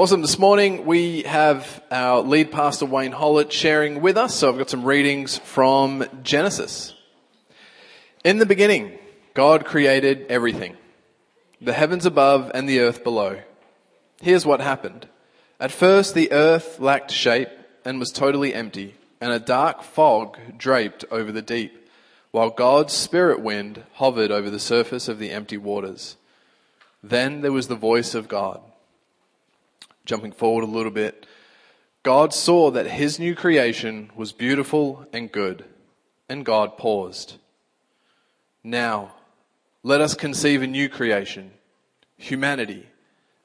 Awesome. 0.00 0.22
This 0.22 0.38
morning 0.38 0.86
we 0.86 1.24
have 1.24 1.82
our 1.90 2.22
lead 2.22 2.50
pastor 2.50 2.86
Wayne 2.86 3.12
Hollett 3.12 3.52
sharing 3.52 4.00
with 4.00 4.16
us. 4.16 4.34
So 4.34 4.48
I've 4.48 4.56
got 4.56 4.70
some 4.70 4.82
readings 4.82 5.36
from 5.36 6.06
Genesis. 6.22 6.94
In 8.24 8.38
the 8.38 8.46
beginning, 8.46 8.98
God 9.34 9.66
created 9.66 10.24
everything. 10.30 10.78
The 11.60 11.74
heavens 11.74 12.06
above 12.06 12.50
and 12.54 12.66
the 12.66 12.80
earth 12.80 13.04
below. 13.04 13.42
Here's 14.22 14.46
what 14.46 14.62
happened. 14.62 15.06
At 15.60 15.70
first 15.70 16.14
the 16.14 16.32
earth 16.32 16.80
lacked 16.80 17.10
shape 17.10 17.50
and 17.84 17.98
was 17.98 18.10
totally 18.10 18.54
empty, 18.54 18.94
and 19.20 19.34
a 19.34 19.38
dark 19.38 19.82
fog 19.82 20.38
draped 20.56 21.04
over 21.10 21.30
the 21.30 21.42
deep, 21.42 21.90
while 22.30 22.48
God's 22.48 22.94
spirit 22.94 23.42
wind 23.42 23.84
hovered 23.96 24.30
over 24.30 24.48
the 24.48 24.58
surface 24.58 25.08
of 25.08 25.18
the 25.18 25.30
empty 25.30 25.58
waters. 25.58 26.16
Then 27.02 27.42
there 27.42 27.52
was 27.52 27.68
the 27.68 27.74
voice 27.74 28.14
of 28.14 28.28
God 28.28 28.62
jumping 30.04 30.32
forward 30.32 30.64
a 30.64 30.66
little 30.66 30.90
bit, 30.90 31.26
God 32.02 32.32
saw 32.32 32.70
that 32.70 32.86
his 32.86 33.18
new 33.18 33.34
creation 33.34 34.10
was 34.16 34.32
beautiful 34.32 35.06
and 35.12 35.30
good, 35.30 35.64
and 36.28 36.44
God 36.44 36.78
paused. 36.78 37.36
Now, 38.64 39.12
let 39.82 40.00
us 40.00 40.14
conceive 40.14 40.62
a 40.62 40.66
new 40.66 40.88
creation, 40.88 41.50
humanity, 42.16 42.86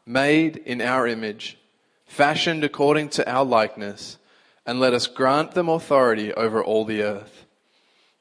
made 0.05 0.58
in 0.58 0.81
our 0.81 1.08
image, 1.08 1.58
fashioned 2.05 2.64
according 2.64 3.09
to 3.09 3.30
our 3.30 3.44
likeness, 3.44 4.17
and 4.66 4.80
let 4.80 4.94
us 4.94 5.08
grant 5.08 5.52
them 5.52 5.70
authority 5.70 6.34
over 6.34 6.64
all 6.64 6.86
the 6.86 7.03
earth, 7.03 7.45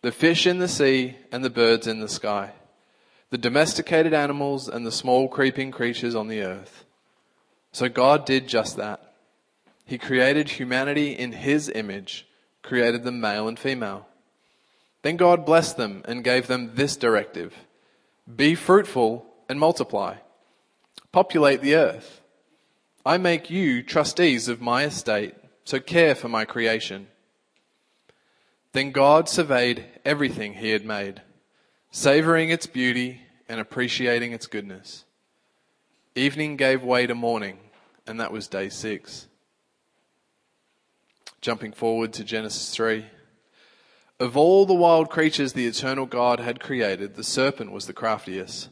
the 0.02 0.12
fish 0.12 0.46
in 0.46 0.59
the 0.59 0.69
sea 0.69 1.16
and 1.30 1.45
the 1.45 1.51
birds 1.51 1.87
in 1.87 2.01
the 2.01 2.09
sky, 2.09 2.52
the 3.30 3.38
domesticated 3.38 4.12
animals 4.12 4.69
and 4.69 4.85
the 4.85 4.93
small 4.93 5.29
creeping 5.29 5.71
creatures 5.71 6.15
on 6.15 6.29
the 6.29 6.43
earth 6.43 6.84
so 7.74 7.88
God 7.88 8.24
did 8.24 8.46
just 8.46 8.77
that. 8.77 9.14
He 9.84 9.98
created 9.98 10.48
humanity 10.48 11.10
in 11.10 11.32
His 11.32 11.68
image, 11.68 12.24
created 12.62 13.02
them 13.02 13.21
male 13.21 13.49
and 13.49 13.59
female. 13.59 14.07
Then 15.02 15.16
God 15.16 15.45
blessed 15.45 15.76
them 15.76 16.02
and 16.07 16.23
gave 16.23 16.46
them 16.46 16.76
this 16.76 16.96
directive 16.96 17.52
Be 18.32 18.54
fruitful 18.54 19.26
and 19.49 19.59
multiply, 19.59 20.18
populate 21.10 21.62
the 21.62 21.74
earth. 21.74 22.21
I 23.04 23.18
make 23.18 23.51
you 23.51 23.82
trustees 23.82 24.46
of 24.46 24.60
my 24.60 24.84
estate, 24.84 25.34
so 25.65 25.80
care 25.80 26.15
for 26.15 26.29
my 26.29 26.45
creation. 26.45 27.09
Then 28.71 28.93
God 28.93 29.29
surveyed 29.29 29.84
everything 30.04 30.54
He 30.54 30.71
had 30.71 30.87
made, 30.87 31.23
savoring 31.90 32.51
its 32.51 32.68
beauty 32.68 33.23
and 33.49 33.59
appreciating 33.59 34.30
its 34.30 34.46
goodness. 34.46 35.04
Evening 36.15 36.56
gave 36.56 36.84
way 36.84 37.09
to 37.09 37.15
morning, 37.16 37.59
and 38.07 38.21
that 38.21 38.33
was 38.33 38.49
day 38.49 38.69
six. 38.69 39.27
Jumping 41.41 41.73
forward 41.73 42.13
to 42.15 42.24
Genesis 42.24 42.71
3. 42.71 43.07
Of 44.21 44.37
all 44.37 44.65
the 44.65 44.74
wild 44.74 45.11
creatures 45.11 45.52
the 45.52 45.66
eternal 45.66 46.07
God 46.07 46.41
had 46.41 46.61
created, 46.61 47.15
the 47.15 47.24
serpent 47.24 47.73
was 47.73 47.87
the 47.87 47.93
craftiest. 47.93 48.69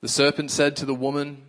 The 0.00 0.08
serpent 0.08 0.50
said 0.50 0.76
to 0.76 0.86
the 0.86 0.94
woman, 0.94 1.46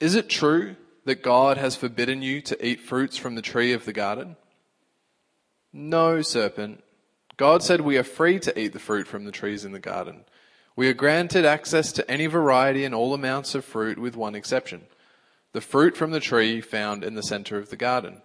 Is 0.00 0.14
it 0.14 0.28
true 0.28 0.76
that 1.04 1.22
God 1.22 1.58
has 1.58 1.76
forbidden 1.76 2.22
you 2.22 2.40
to 2.42 2.66
eat 2.66 2.80
fruits 2.80 3.16
from 3.16 3.34
the 3.34 3.42
tree 3.42 3.72
of 3.72 3.84
the 3.84 3.92
garden? 3.92 4.36
No, 5.72 6.22
serpent. 6.22 6.82
God 7.36 7.62
said 7.62 7.82
we 7.82 7.98
are 7.98 8.02
free 8.02 8.38
to 8.40 8.58
eat 8.58 8.72
the 8.72 8.78
fruit 8.78 9.06
from 9.06 9.24
the 9.24 9.32
trees 9.32 9.64
in 9.64 9.72
the 9.72 9.78
garden. 9.78 10.24
We 10.74 10.88
are 10.88 10.94
granted 10.94 11.44
access 11.44 11.92
to 11.92 12.10
any 12.10 12.26
variety 12.26 12.84
and 12.84 12.94
all 12.94 13.12
amounts 13.12 13.54
of 13.54 13.64
fruit 13.64 13.98
with 13.98 14.16
one 14.16 14.34
exception 14.34 14.86
the 15.56 15.62
fruit 15.62 15.96
from 15.96 16.10
the 16.10 16.20
tree 16.20 16.60
found 16.60 17.02
in 17.02 17.14
the 17.14 17.22
center 17.22 17.56
of 17.56 17.70
the 17.70 17.76
garden. 17.76 18.20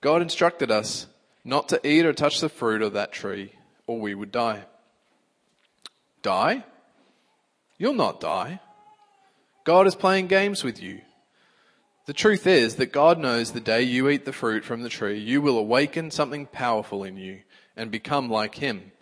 God 0.00 0.22
instructed 0.22 0.70
us 0.70 1.06
not 1.44 1.68
to 1.68 1.86
eat 1.86 2.06
or 2.06 2.14
touch 2.14 2.40
the 2.40 2.48
fruit 2.48 2.80
of 2.80 2.94
that 2.94 3.12
tree, 3.12 3.52
or 3.86 4.00
we 4.00 4.14
would 4.14 4.32
die. 4.32 4.62
Die? 6.22 6.64
You'll 7.76 7.92
not 7.92 8.20
die. 8.20 8.58
God 9.64 9.86
is 9.86 9.94
playing 9.94 10.28
games 10.28 10.64
with 10.64 10.82
you. 10.82 11.02
The 12.06 12.14
truth 12.14 12.46
is 12.46 12.76
that 12.76 12.86
God 12.90 13.18
knows 13.18 13.52
the 13.52 13.60
day 13.60 13.82
you 13.82 14.08
eat 14.08 14.24
the 14.24 14.32
fruit 14.32 14.64
from 14.64 14.80
the 14.80 14.88
tree, 14.88 15.18
you 15.18 15.42
will 15.42 15.58
awaken 15.58 16.10
something 16.10 16.46
powerful 16.46 17.04
in 17.04 17.18
you 17.18 17.40
and 17.76 17.90
become 17.90 18.30
like 18.30 18.54
Him 18.54 18.92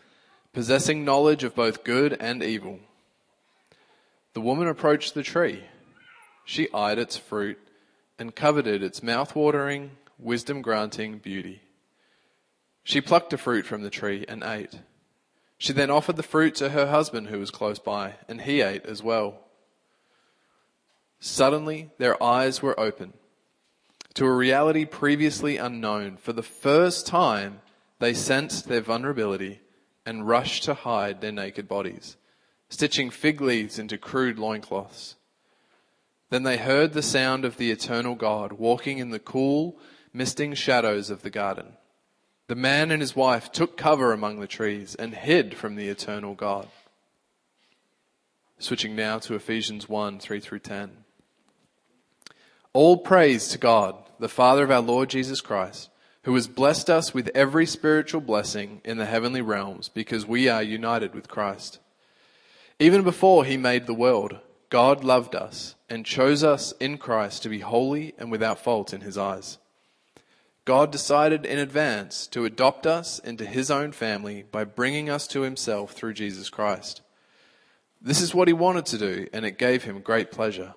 possessing 0.52 1.04
knowledge 1.04 1.44
of 1.44 1.54
both 1.54 1.84
good 1.84 2.16
and 2.18 2.42
evil. 2.42 2.80
The 4.34 4.40
woman 4.40 4.66
approached 4.66 5.14
the 5.14 5.22
tree. 5.22 5.62
She 6.48 6.72
eyed 6.72 6.98
its 6.98 7.18
fruit 7.18 7.58
and 8.18 8.34
coveted 8.34 8.82
its 8.82 9.02
mouth-watering, 9.02 9.90
wisdom-granting 10.18 11.18
beauty. 11.18 11.60
She 12.82 13.02
plucked 13.02 13.34
a 13.34 13.36
fruit 13.36 13.66
from 13.66 13.82
the 13.82 13.90
tree 13.90 14.24
and 14.26 14.42
ate. 14.42 14.80
She 15.58 15.74
then 15.74 15.90
offered 15.90 16.16
the 16.16 16.22
fruit 16.22 16.54
to 16.54 16.70
her 16.70 16.86
husband 16.86 17.26
who 17.26 17.38
was 17.38 17.50
close 17.50 17.78
by, 17.78 18.14
and 18.28 18.40
he 18.40 18.62
ate 18.62 18.86
as 18.86 19.02
well. 19.02 19.40
Suddenly, 21.20 21.90
their 21.98 22.20
eyes 22.22 22.62
were 22.62 22.80
open 22.80 23.12
to 24.14 24.24
a 24.24 24.32
reality 24.32 24.86
previously 24.86 25.58
unknown. 25.58 26.16
For 26.16 26.32
the 26.32 26.42
first 26.42 27.06
time, 27.06 27.60
they 27.98 28.14
sensed 28.14 28.68
their 28.68 28.80
vulnerability 28.80 29.60
and 30.06 30.26
rushed 30.26 30.62
to 30.62 30.72
hide 30.72 31.20
their 31.20 31.30
naked 31.30 31.68
bodies, 31.68 32.16
stitching 32.70 33.10
fig 33.10 33.42
leaves 33.42 33.78
into 33.78 33.98
crude 33.98 34.38
loincloths. 34.38 35.16
Then 36.30 36.42
they 36.42 36.58
heard 36.58 36.92
the 36.92 37.02
sound 37.02 37.44
of 37.44 37.56
the 37.56 37.70
eternal 37.70 38.14
God 38.14 38.52
walking 38.52 38.98
in 38.98 39.10
the 39.10 39.18
cool, 39.18 39.78
misting 40.12 40.54
shadows 40.54 41.10
of 41.10 41.22
the 41.22 41.30
garden. 41.30 41.74
The 42.48 42.54
man 42.54 42.90
and 42.90 43.00
his 43.00 43.16
wife 43.16 43.52
took 43.52 43.76
cover 43.76 44.12
among 44.12 44.40
the 44.40 44.46
trees 44.46 44.94
and 44.94 45.14
hid 45.14 45.56
from 45.56 45.74
the 45.74 45.88
eternal 45.88 46.34
God. 46.34 46.68
Switching 48.58 48.96
now 48.96 49.18
to 49.20 49.34
Ephesians 49.34 49.88
1 49.88 50.18
3 50.18 50.40
through 50.40 50.58
10. 50.58 50.90
All 52.72 52.98
praise 52.98 53.48
to 53.48 53.58
God, 53.58 53.96
the 54.18 54.28
Father 54.28 54.64
of 54.64 54.70
our 54.70 54.80
Lord 54.80 55.10
Jesus 55.10 55.40
Christ 55.40 55.90
who 56.28 56.34
has 56.34 56.46
blessed 56.46 56.90
us 56.90 57.14
with 57.14 57.30
every 57.34 57.64
spiritual 57.64 58.20
blessing 58.20 58.82
in 58.84 58.98
the 58.98 59.06
heavenly 59.06 59.40
realms 59.40 59.88
because 59.88 60.26
we 60.26 60.46
are 60.46 60.62
united 60.62 61.14
with 61.14 61.26
Christ. 61.26 61.78
Even 62.78 63.02
before 63.02 63.46
he 63.46 63.56
made 63.56 63.86
the 63.86 63.94
world, 63.94 64.38
God 64.70 65.02
loved 65.02 65.34
us 65.34 65.74
and 65.88 66.04
chose 66.04 66.44
us 66.44 66.72
in 66.80 66.98
Christ 66.98 67.42
to 67.42 67.48
be 67.48 67.60
holy 67.60 68.14
and 68.18 68.30
without 68.30 68.62
fault 68.62 68.92
in 68.92 69.00
his 69.00 69.16
eyes. 69.16 69.58
God 70.66 70.92
decided 70.92 71.46
in 71.46 71.58
advance 71.58 72.26
to 72.26 72.44
adopt 72.44 72.86
us 72.86 73.18
into 73.18 73.46
his 73.46 73.70
own 73.70 73.92
family 73.92 74.44
by 74.50 74.64
bringing 74.64 75.08
us 75.08 75.26
to 75.28 75.40
himself 75.40 75.92
through 75.92 76.12
Jesus 76.12 76.50
Christ. 76.50 77.00
This 78.02 78.20
is 78.20 78.34
what 78.34 78.48
he 78.48 78.54
wanted 78.54 78.84
to 78.86 78.98
do, 78.98 79.28
and 79.32 79.46
it 79.46 79.58
gave 79.58 79.84
him 79.84 80.00
great 80.00 80.30
pleasure. 80.30 80.74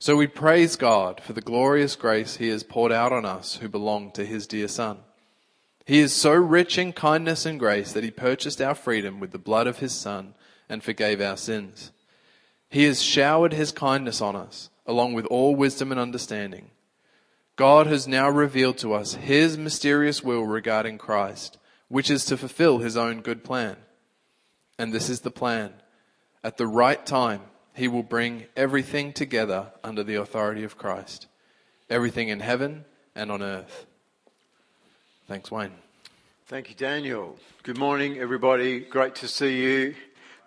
So 0.00 0.16
we 0.16 0.26
praise 0.26 0.74
God 0.74 1.20
for 1.22 1.32
the 1.32 1.40
glorious 1.40 1.94
grace 1.94 2.36
he 2.36 2.48
has 2.48 2.64
poured 2.64 2.90
out 2.90 3.12
on 3.12 3.24
us 3.24 3.56
who 3.56 3.68
belong 3.68 4.10
to 4.12 4.26
his 4.26 4.48
dear 4.48 4.66
Son. 4.66 4.98
He 5.86 6.00
is 6.00 6.12
so 6.12 6.32
rich 6.32 6.76
in 6.76 6.92
kindness 6.92 7.46
and 7.46 7.60
grace 7.60 7.92
that 7.92 8.04
he 8.04 8.10
purchased 8.10 8.60
our 8.60 8.74
freedom 8.74 9.20
with 9.20 9.30
the 9.30 9.38
blood 9.38 9.68
of 9.68 9.78
his 9.78 9.94
Son 9.94 10.34
and 10.68 10.82
forgave 10.82 11.20
our 11.20 11.36
sins. 11.36 11.92
He 12.74 12.86
has 12.86 13.00
showered 13.00 13.52
his 13.52 13.70
kindness 13.70 14.20
on 14.20 14.34
us, 14.34 14.68
along 14.84 15.12
with 15.12 15.26
all 15.26 15.54
wisdom 15.54 15.92
and 15.92 16.00
understanding. 16.00 16.70
God 17.54 17.86
has 17.86 18.08
now 18.08 18.28
revealed 18.28 18.78
to 18.78 18.94
us 18.94 19.14
his 19.14 19.56
mysterious 19.56 20.24
will 20.24 20.44
regarding 20.44 20.98
Christ, 20.98 21.56
which 21.86 22.10
is 22.10 22.24
to 22.24 22.36
fulfill 22.36 22.78
his 22.78 22.96
own 22.96 23.20
good 23.20 23.44
plan. 23.44 23.76
And 24.76 24.92
this 24.92 25.08
is 25.08 25.20
the 25.20 25.30
plan. 25.30 25.72
At 26.42 26.56
the 26.56 26.66
right 26.66 27.06
time, 27.06 27.42
he 27.74 27.86
will 27.86 28.02
bring 28.02 28.46
everything 28.56 29.12
together 29.12 29.70
under 29.84 30.02
the 30.02 30.16
authority 30.16 30.64
of 30.64 30.76
Christ. 30.76 31.28
Everything 31.88 32.28
in 32.28 32.40
heaven 32.40 32.86
and 33.14 33.30
on 33.30 33.40
earth. 33.40 33.86
Thanks, 35.28 35.48
Wayne. 35.48 35.70
Thank 36.48 36.70
you, 36.70 36.74
Daniel. 36.74 37.38
Good 37.62 37.78
morning, 37.78 38.18
everybody. 38.18 38.80
Great 38.80 39.14
to 39.14 39.28
see 39.28 39.62
you. 39.62 39.94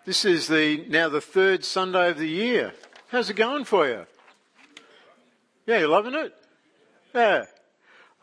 This 0.07 0.23
is 0.23 0.47
the 0.47 0.85
now 0.87 1.09
the 1.09 1.19
third 1.19 1.65
Sunday 1.65 2.09
of 2.09 2.17
the 2.17 2.29
year. 2.29 2.71
How's 3.09 3.29
it 3.29 3.33
going 3.33 3.65
for 3.65 3.89
you? 3.89 4.05
Yeah, 5.65 5.79
you're 5.79 5.89
loving 5.89 6.15
it? 6.15 6.33
Yeah. 7.13 7.43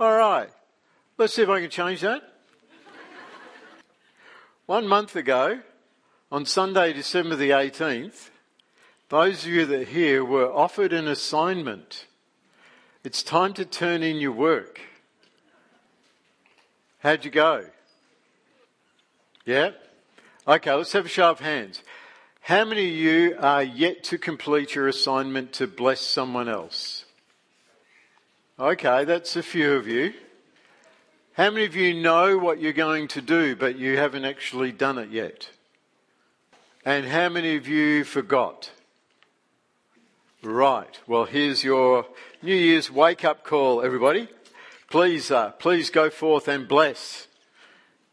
All 0.00 0.16
right. 0.16 0.48
Let's 1.18 1.34
see 1.34 1.42
if 1.42 1.50
I 1.50 1.60
can 1.60 1.68
change 1.68 2.00
that. 2.00 2.22
One 4.64 4.88
month 4.88 5.14
ago, 5.14 5.60
on 6.32 6.46
Sunday, 6.46 6.94
December 6.94 7.36
the 7.36 7.50
18th, 7.50 8.30
those 9.10 9.44
of 9.44 9.52
you 9.52 9.66
that 9.66 9.80
are 9.82 9.84
here 9.84 10.24
were 10.24 10.50
offered 10.50 10.94
an 10.94 11.06
assignment. 11.06 12.06
It's 13.04 13.22
time 13.22 13.52
to 13.52 13.66
turn 13.66 14.02
in 14.02 14.16
your 14.16 14.32
work. 14.32 14.80
How'd 17.00 17.26
you 17.26 17.30
go? 17.30 17.66
Yeah? 19.44 19.72
Okay, 20.46 20.74
let's 20.74 20.92
have 20.92 21.06
a 21.06 21.08
show 21.08 21.30
of 21.30 21.40
hands. 21.40 21.82
How 22.40 22.66
many 22.66 22.86
of 22.86 22.94
you 22.94 23.36
are 23.40 23.62
yet 23.62 24.04
to 24.04 24.18
complete 24.18 24.74
your 24.74 24.88
assignment 24.88 25.54
to 25.54 25.66
bless 25.66 26.02
someone 26.02 26.50
else? 26.50 27.06
Okay, 28.60 29.06
that's 29.06 29.36
a 29.36 29.42
few 29.42 29.72
of 29.72 29.88
you. 29.88 30.12
How 31.32 31.50
many 31.50 31.64
of 31.64 31.74
you 31.74 31.94
know 31.94 32.36
what 32.36 32.60
you're 32.60 32.74
going 32.74 33.08
to 33.08 33.22
do, 33.22 33.56
but 33.56 33.78
you 33.78 33.96
haven't 33.96 34.26
actually 34.26 34.70
done 34.70 34.98
it 34.98 35.08
yet? 35.08 35.48
And 36.84 37.06
how 37.06 37.30
many 37.30 37.56
of 37.56 37.66
you 37.66 38.04
forgot? 38.04 38.70
Right. 40.42 41.00
Well, 41.06 41.24
here's 41.24 41.64
your 41.64 42.04
New 42.42 42.54
Year's 42.54 42.90
wake 42.90 43.24
up 43.24 43.44
call, 43.44 43.80
everybody. 43.80 44.28
Please, 44.90 45.30
uh, 45.30 45.52
please 45.52 45.88
go 45.88 46.10
forth 46.10 46.48
and 46.48 46.68
bless. 46.68 47.28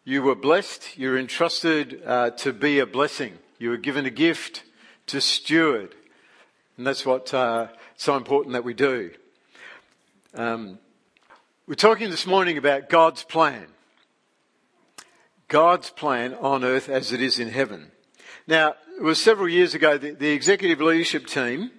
You 0.03 0.23
were 0.23 0.33
blessed. 0.33 0.97
You're 0.97 1.19
entrusted 1.19 2.01
uh, 2.03 2.31
to 2.31 2.53
be 2.53 2.79
a 2.79 2.87
blessing. 2.87 3.37
You 3.59 3.69
were 3.69 3.77
given 3.77 4.07
a 4.07 4.09
gift 4.09 4.63
to 5.05 5.21
steward. 5.21 5.93
And 6.75 6.87
that's 6.87 7.05
what's 7.05 7.35
uh, 7.35 7.67
so 7.97 8.17
important 8.17 8.53
that 8.53 8.63
we 8.63 8.73
do. 8.73 9.11
Um, 10.33 10.79
we're 11.67 11.75
talking 11.75 12.09
this 12.09 12.25
morning 12.25 12.57
about 12.57 12.89
God's 12.89 13.23
plan. 13.23 13.67
God's 15.47 15.91
plan 15.91 16.33
on 16.33 16.63
earth 16.63 16.89
as 16.89 17.13
it 17.13 17.21
is 17.21 17.37
in 17.37 17.49
heaven. 17.49 17.91
Now, 18.47 18.73
it 18.97 19.03
was 19.03 19.21
several 19.21 19.49
years 19.49 19.75
ago, 19.75 19.99
the, 19.99 20.13
the 20.13 20.31
executive 20.31 20.81
leadership 20.81 21.27
team, 21.27 21.69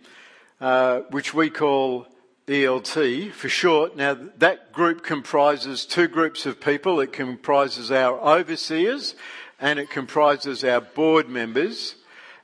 uh, 0.60 1.00
which 1.10 1.34
we 1.34 1.50
call 1.50 2.06
ELT 2.48 3.32
for 3.32 3.48
short. 3.48 3.96
Now, 3.96 4.16
that 4.38 4.72
group 4.72 5.04
comprises 5.04 5.86
two 5.86 6.08
groups 6.08 6.44
of 6.44 6.60
people. 6.60 7.00
It 7.00 7.12
comprises 7.12 7.92
our 7.92 8.18
overseers 8.20 9.14
and 9.60 9.78
it 9.78 9.90
comprises 9.90 10.64
our 10.64 10.80
board 10.80 11.28
members. 11.28 11.94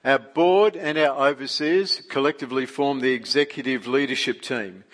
Our 0.04 0.20
board 0.20 0.76
and 0.76 0.96
our 0.96 1.28
overseers 1.28 2.00
collectively 2.08 2.64
form 2.64 3.00
the 3.00 3.12
executive 3.12 3.88
leadership 3.88 4.40
team. 4.40 4.84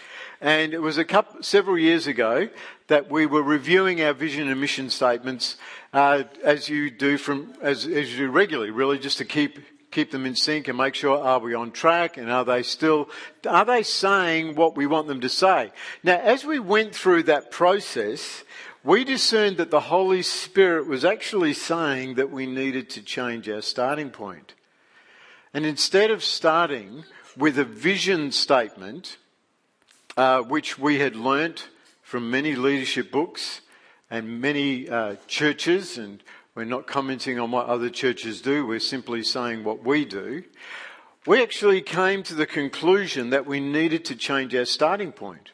And 0.41 0.73
it 0.73 0.81
was 0.81 0.97
a 0.97 1.05
couple, 1.05 1.43
several 1.43 1.79
years 1.79 2.07
ago 2.07 2.49
that 2.89 3.11
we 3.11 3.27
were 3.27 3.43
reviewing 3.43 4.03
our 4.03 4.15
vision 4.15 4.49
and 4.49 4.61
mission 4.61 4.89
statements, 4.91 5.57
uh, 5.93 6.25
as 6.43 6.69
you 6.69 6.91
do 6.91 7.19
from, 7.19 7.55
as, 7.61 7.87
as 7.87 8.13
you 8.13 8.27
do 8.27 8.31
regularly, 8.31 8.71
really, 8.71 8.99
just 8.99 9.19
to 9.19 9.25
keep 9.25 9.59
keep 9.95 10.11
them 10.11 10.27
in 10.27 10.35
sync 10.35 10.67
and 10.67 10.77
make 10.77 10.95
sure 10.95 11.17
are 11.17 11.39
we 11.39 11.55
on 11.55 11.71
track 11.71 12.17
and 12.17 12.31
are 12.31 12.45
they 12.45 12.65
still 12.65 13.09
are 13.49 13.65
they 13.65 13.83
saying 13.83 14.57
what 14.57 14.77
we 14.77 14.87
want 14.87 15.07
them 15.07 15.21
to 15.21 15.29
say? 15.29 15.71
Now 16.03 16.19
as 16.19 16.45
we 16.45 16.59
went 16.59 16.95
through 16.95 17.23
that 17.25 17.53
process 17.53 18.43
we 18.83 19.05
discerned 19.05 19.57
that 19.57 19.71
the 19.71 19.81
holy 19.81 20.23
spirit 20.23 20.87
was 20.87 21.05
actually 21.05 21.55
saying 21.55 22.17
that 22.17 22.31
we 22.31 22.45
needed 22.45 22.91
to 22.91 23.03
change 23.03 23.49
our 23.49 23.63
starting 23.63 24.11
point. 24.11 24.53
And 25.55 25.65
instead 25.65 26.11
of 26.11 26.23
starting 26.23 27.05
with 27.37 27.59
a 27.59 27.65
vision 27.65 28.33
statement 28.33 29.17
uh, 30.17 30.43
which 30.43 30.79
we 30.79 30.99
had 30.99 31.17
learnt 31.17 31.69
from 32.03 32.31
many 32.31 32.57
leadership 32.57 33.11
books 33.11 33.61
and 34.11 34.41
many 34.41 34.89
uh, 34.89 35.17
churches 35.27 35.97
and 35.97 36.23
we're 36.55 36.65
not 36.65 36.87
commenting 36.87 37.41
on 37.41 37.51
what 37.51 37.67
other 37.67 37.91
churches 37.91 38.41
do, 38.41 38.65
we're 38.65 38.79
simply 38.79 39.25
saying 39.25 39.65
what 39.65 39.85
we 39.85 40.05
do. 40.05 40.45
We 41.27 41.43
actually 41.43 41.83
came 41.83 42.23
to 42.25 42.35
the 42.35 42.47
conclusion 42.47 43.31
that 43.31 43.47
we 43.47 43.59
needed 43.59 44.05
to 44.07 44.17
change 44.17 44.55
our 44.55 44.65
starting 44.65 45.11
point. 45.11 45.51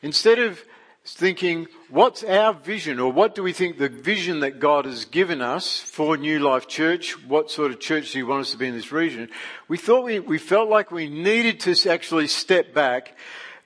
Instead 0.00 0.38
of 0.38 0.64
thinking, 1.04 1.66
what's 1.90 2.24
our 2.24 2.54
vision 2.54 2.98
or 2.98 3.12
what 3.12 3.34
do 3.34 3.42
we 3.42 3.52
think 3.52 3.78
the 3.78 3.88
vision 3.88 4.40
that 4.40 4.58
God 4.58 4.84
has 4.84 5.04
given 5.04 5.40
us 5.40 5.78
for 5.78 6.16
New 6.16 6.38
Life 6.38 6.66
Church, 6.66 7.12
what 7.26 7.50
sort 7.50 7.70
of 7.70 7.78
church 7.78 8.12
do 8.12 8.18
you 8.18 8.26
want 8.26 8.42
us 8.42 8.52
to 8.52 8.56
be 8.56 8.66
in 8.66 8.74
this 8.74 8.90
region? 8.90 9.28
We 9.68 9.78
thought 9.78 10.04
we, 10.04 10.18
we 10.18 10.38
felt 10.38 10.68
like 10.68 10.90
we 10.90 11.08
needed 11.08 11.60
to 11.60 11.90
actually 11.90 12.28
step 12.28 12.72
back 12.74 13.16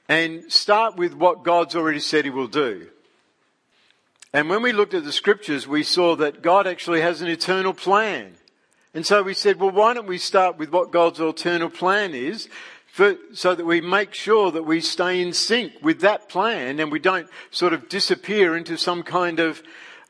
and 0.09 0.51
start 0.53 0.97
with 0.97 1.15
what 1.15 1.43
God's 1.43 1.77
already 1.77 2.01
said 2.01 2.25
He 2.25 2.31
will 2.31 2.49
do. 2.49 2.89
And 4.33 4.51
when 4.51 4.63
we 4.63 4.73
looked 4.73 4.95
at 4.95 5.05
the 5.05 5.13
scriptures, 5.13 5.67
we 5.67 5.83
saw 5.83 6.17
that 6.17 6.43
God 6.43 6.67
actually 6.67 7.01
has 7.01 7.23
an 7.23 7.29
eternal 7.29 7.73
plan. 7.73 8.35
And 8.93 9.07
so 9.07 9.23
we 9.23 9.35
said, 9.35 9.61
well, 9.61 9.71
why 9.71 9.95
don't 9.95 10.07
we 10.07 10.19
start 10.19 10.59
with 10.59 10.71
what 10.71 10.91
God's 10.91 11.21
eternal 11.21 11.71
plan 11.71 12.15
is 12.15 12.49
for, 12.87 13.17
so 13.33 13.55
that 13.55 13.67
we 13.67 13.81
make 13.81 14.15
sure 14.15 14.51
that 14.51 14.63
we 14.65 14.81
stay 14.81 15.21
in 15.21 15.33
sync 15.33 15.75
with 15.83 16.01
that 16.01 16.29
plan 16.29 16.81
and 16.81 16.91
we 16.91 16.99
don't 16.99 17.29
sort 17.51 17.73
of 17.73 17.89
disappear 17.89 18.57
into 18.57 18.77
some 18.79 19.03
kind 19.03 19.39
of 19.39 19.63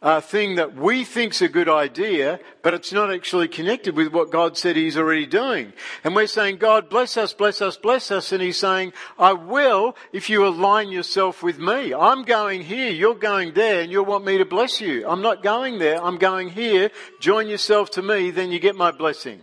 uh, 0.06 0.20
thing 0.20 0.54
that 0.54 0.76
we 0.76 1.02
think's 1.02 1.42
a 1.42 1.48
good 1.48 1.68
idea, 1.68 2.38
but 2.62 2.72
it's 2.72 2.92
not 2.92 3.12
actually 3.12 3.48
connected 3.48 3.96
with 3.96 4.12
what 4.12 4.30
God 4.30 4.56
said 4.56 4.76
He's 4.76 4.96
already 4.96 5.26
doing. 5.26 5.72
And 6.04 6.14
we're 6.14 6.28
saying, 6.28 6.58
God, 6.58 6.88
bless 6.88 7.16
us, 7.16 7.32
bless 7.32 7.60
us, 7.60 7.76
bless 7.76 8.12
us. 8.12 8.30
And 8.30 8.40
He's 8.40 8.56
saying, 8.56 8.92
I 9.18 9.32
will 9.32 9.96
if 10.12 10.30
you 10.30 10.46
align 10.46 10.90
yourself 10.90 11.42
with 11.42 11.58
me. 11.58 11.92
I'm 11.92 12.22
going 12.22 12.62
here, 12.62 12.92
you're 12.92 13.16
going 13.16 13.54
there, 13.54 13.80
and 13.80 13.90
you'll 13.90 14.04
want 14.04 14.24
me 14.24 14.38
to 14.38 14.44
bless 14.44 14.80
you. 14.80 15.04
I'm 15.08 15.22
not 15.22 15.42
going 15.42 15.80
there, 15.80 16.00
I'm 16.00 16.18
going 16.18 16.50
here. 16.50 16.92
Join 17.18 17.48
yourself 17.48 17.90
to 17.92 18.02
me, 18.02 18.30
then 18.30 18.52
you 18.52 18.60
get 18.60 18.76
my 18.76 18.92
blessing. 18.92 19.40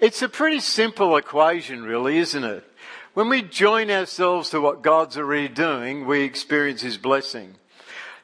It's 0.00 0.20
a 0.20 0.28
pretty 0.28 0.58
simple 0.58 1.16
equation, 1.16 1.84
really, 1.84 2.18
isn't 2.18 2.42
it? 2.42 2.64
When 3.14 3.28
we 3.28 3.42
join 3.42 3.88
ourselves 3.88 4.50
to 4.50 4.60
what 4.60 4.82
God's 4.82 5.16
already 5.16 5.46
doing, 5.46 6.06
we 6.06 6.22
experience 6.22 6.82
His 6.82 6.98
blessing. 6.98 7.54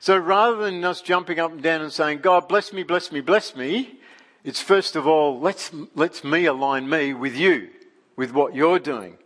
So 0.00 0.16
rather 0.16 0.56
than 0.56 0.84
us 0.84 1.00
jumping 1.00 1.38
up 1.38 1.52
and 1.52 1.62
down 1.62 1.82
and 1.82 1.92
saying, 1.92 2.18
God, 2.18 2.48
bless 2.48 2.72
me, 2.72 2.82
bless 2.82 3.10
me, 3.10 3.20
bless 3.20 3.56
me, 3.56 3.98
it's 4.44 4.60
first 4.60 4.94
of 4.94 5.06
all, 5.06 5.40
let's, 5.40 5.72
let's 5.94 6.22
me 6.22 6.46
align 6.46 6.88
me 6.88 7.12
with 7.14 7.36
you, 7.36 7.70
with 8.16 8.32
what 8.32 8.54
you're 8.54 8.78
doing. 8.78 9.18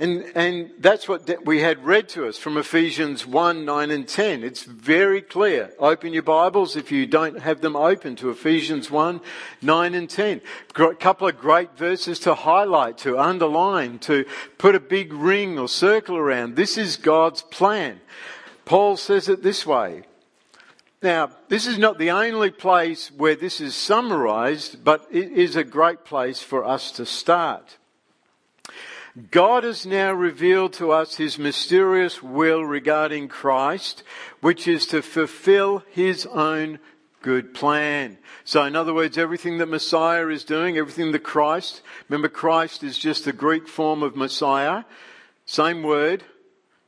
And, 0.00 0.30
and 0.36 0.70
that's 0.78 1.08
what 1.08 1.44
we 1.44 1.60
had 1.60 1.84
read 1.84 2.08
to 2.10 2.28
us 2.28 2.38
from 2.38 2.56
Ephesians 2.56 3.26
1, 3.26 3.64
9 3.64 3.90
and 3.90 4.06
10. 4.06 4.44
It's 4.44 4.62
very 4.62 5.20
clear. 5.20 5.72
Open 5.80 6.12
your 6.12 6.22
Bibles 6.22 6.76
if 6.76 6.92
you 6.92 7.04
don't 7.04 7.40
have 7.40 7.60
them 7.62 7.74
open 7.74 8.14
to 8.16 8.30
Ephesians 8.30 8.92
1, 8.92 9.20
9 9.60 9.94
and 9.94 10.08
10. 10.08 10.40
A 10.76 10.94
couple 10.94 11.26
of 11.26 11.38
great 11.38 11.76
verses 11.76 12.20
to 12.20 12.34
highlight, 12.36 12.98
to 12.98 13.18
underline, 13.18 13.98
to 14.00 14.24
put 14.56 14.76
a 14.76 14.80
big 14.80 15.12
ring 15.12 15.58
or 15.58 15.68
circle 15.68 16.16
around. 16.16 16.54
This 16.54 16.78
is 16.78 16.96
God's 16.96 17.42
plan. 17.42 18.00
Paul 18.66 18.96
says 18.96 19.28
it 19.28 19.42
this 19.42 19.66
way. 19.66 20.04
Now, 21.00 21.30
this 21.48 21.66
is 21.66 21.78
not 21.78 21.98
the 21.98 22.10
only 22.10 22.50
place 22.50 23.12
where 23.12 23.36
this 23.36 23.60
is 23.60 23.76
summarized, 23.76 24.82
but 24.82 25.06
it 25.10 25.30
is 25.30 25.54
a 25.54 25.62
great 25.62 26.04
place 26.04 26.42
for 26.42 26.64
us 26.64 26.90
to 26.92 27.06
start. 27.06 27.76
God 29.30 29.64
has 29.64 29.86
now 29.86 30.12
revealed 30.12 30.72
to 30.74 30.90
us 30.92 31.16
his 31.16 31.38
mysterious 31.38 32.22
will 32.22 32.64
regarding 32.64 33.28
Christ, 33.28 34.02
which 34.40 34.66
is 34.66 34.86
to 34.86 35.02
fulfill 35.02 35.84
his 35.90 36.26
own 36.26 36.78
good 37.22 37.54
plan. 37.54 38.18
So 38.44 38.64
in 38.64 38.76
other 38.76 38.94
words, 38.94 39.18
everything 39.18 39.58
that 39.58 39.66
Messiah 39.66 40.28
is 40.28 40.44
doing, 40.44 40.78
everything 40.78 41.12
that 41.12 41.24
Christ, 41.24 41.82
remember 42.08 42.28
Christ 42.28 42.82
is 42.82 42.98
just 42.98 43.24
the 43.24 43.32
Greek 43.32 43.68
form 43.68 44.02
of 44.02 44.16
Messiah, 44.16 44.84
same 45.46 45.82
word. 45.82 46.24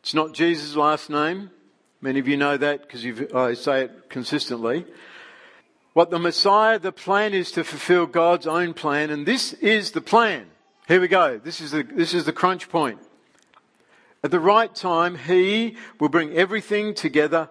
It's 0.01 0.15
not 0.15 0.33
Jesus' 0.33 0.77
last 0.77 1.11
name. 1.11 1.51
Many 2.03 2.19
of 2.19 2.29
you 2.29 2.37
know 2.39 2.57
that 2.57 2.83
because 2.83 3.05
I 3.35 3.55
say 3.55 3.85
it 3.85 4.09
consistently. 4.09 4.87
What 5.93 6.11
the 6.11 6.19
Messiah, 6.19 6.79
the 6.79 6.93
plan 6.93 7.35
is 7.35 7.53
to 7.53 7.65
fulfill 7.65 8.07
God's 8.07 8.47
own 8.47 8.75
plan, 8.75 9.11
and 9.11 9.27
this 9.27 9.53
is 9.55 9.91
the 9.91 10.01
plan. 10.01 10.47
Here 10.89 11.01
we 11.01 11.09
go. 11.09 11.39
This 11.39 11.61
is 11.61 11.73
the, 11.73 11.83
this 11.83 12.15
is 12.15 12.25
the 12.25 12.33
crunch 12.33 12.69
point. 12.69 13.01
At 14.23 14.31
the 14.31 14.41
right 14.41 14.75
time, 14.75 15.17
He 15.17 15.77
will 15.99 16.09
bring 16.09 16.33
everything 16.33 16.95
together 16.95 17.51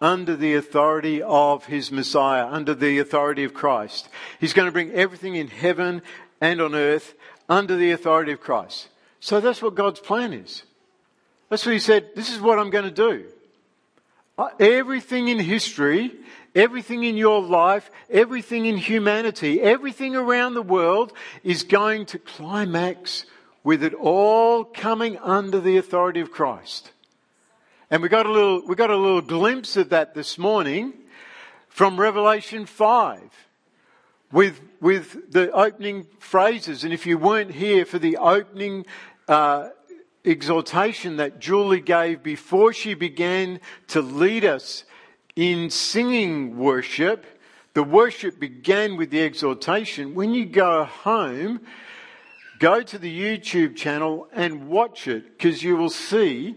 under 0.00 0.36
the 0.36 0.54
authority 0.54 1.22
of 1.22 1.66
His 1.66 1.90
Messiah, 1.90 2.46
under 2.46 2.74
the 2.74 2.98
authority 2.98 3.44
of 3.44 3.54
Christ. 3.54 4.08
He's 4.40 4.52
going 4.52 4.66
to 4.66 4.72
bring 4.72 4.92
everything 4.92 5.36
in 5.36 5.48
heaven 5.48 6.02
and 6.40 6.60
on 6.60 6.74
earth 6.74 7.14
under 7.48 7.76
the 7.76 7.92
authority 7.92 8.32
of 8.32 8.40
Christ. 8.40 8.88
So 9.20 9.40
that's 9.40 9.62
what 9.62 9.74
God's 9.74 10.00
plan 10.00 10.34
is. 10.34 10.64
That's 11.48 11.64
what 11.64 11.72
He 11.72 11.78
said, 11.78 12.10
this 12.14 12.30
is 12.30 12.40
what 12.40 12.58
I'm 12.58 12.70
going 12.70 12.84
to 12.84 12.90
do. 12.90 13.26
Everything 14.60 15.28
in 15.28 15.38
history, 15.38 16.12
everything 16.54 17.04
in 17.04 17.16
your 17.16 17.42
life, 17.42 17.90
everything 18.10 18.66
in 18.66 18.76
humanity, 18.76 19.60
everything 19.60 20.14
around 20.14 20.54
the 20.54 20.62
world 20.62 21.12
is 21.42 21.62
going 21.62 22.06
to 22.06 22.18
climax 22.18 23.24
with 23.64 23.82
it 23.82 23.94
all 23.94 24.64
coming 24.64 25.18
under 25.18 25.60
the 25.60 25.76
authority 25.78 26.20
of 26.20 26.30
Christ. 26.30 26.92
And 27.90 28.02
we 28.02 28.08
got 28.08 28.26
a 28.26 28.32
little, 28.32 28.66
we 28.66 28.74
got 28.74 28.90
a 28.90 28.96
little 28.96 29.22
glimpse 29.22 29.76
of 29.76 29.88
that 29.88 30.14
this 30.14 30.38
morning 30.38 30.92
from 31.68 31.98
Revelation 31.98 32.66
5 32.66 33.20
with, 34.32 34.60
with 34.80 35.32
the 35.32 35.50
opening 35.52 36.06
phrases. 36.18 36.84
And 36.84 36.92
if 36.92 37.06
you 37.06 37.16
weren't 37.16 37.52
here 37.52 37.84
for 37.84 37.98
the 37.98 38.18
opening 38.18 38.86
uh, 39.28 39.68
exhortation 40.26 41.16
that 41.16 41.38
Julie 41.38 41.80
gave 41.80 42.22
before 42.22 42.72
she 42.72 42.94
began 42.94 43.60
to 43.88 44.02
lead 44.02 44.44
us 44.44 44.84
in 45.36 45.70
singing 45.70 46.58
worship. 46.58 47.24
The 47.74 47.84
worship 47.84 48.40
began 48.40 48.96
with 48.96 49.10
the 49.10 49.22
exhortation. 49.22 50.14
When 50.14 50.34
you 50.34 50.46
go 50.46 50.84
home, 50.84 51.60
go 52.58 52.82
to 52.82 52.98
the 52.98 53.20
YouTube 53.20 53.76
channel 53.76 54.28
and 54.32 54.68
watch 54.68 55.06
it 55.06 55.38
because 55.38 55.62
you 55.62 55.76
will 55.76 55.90
see 55.90 56.56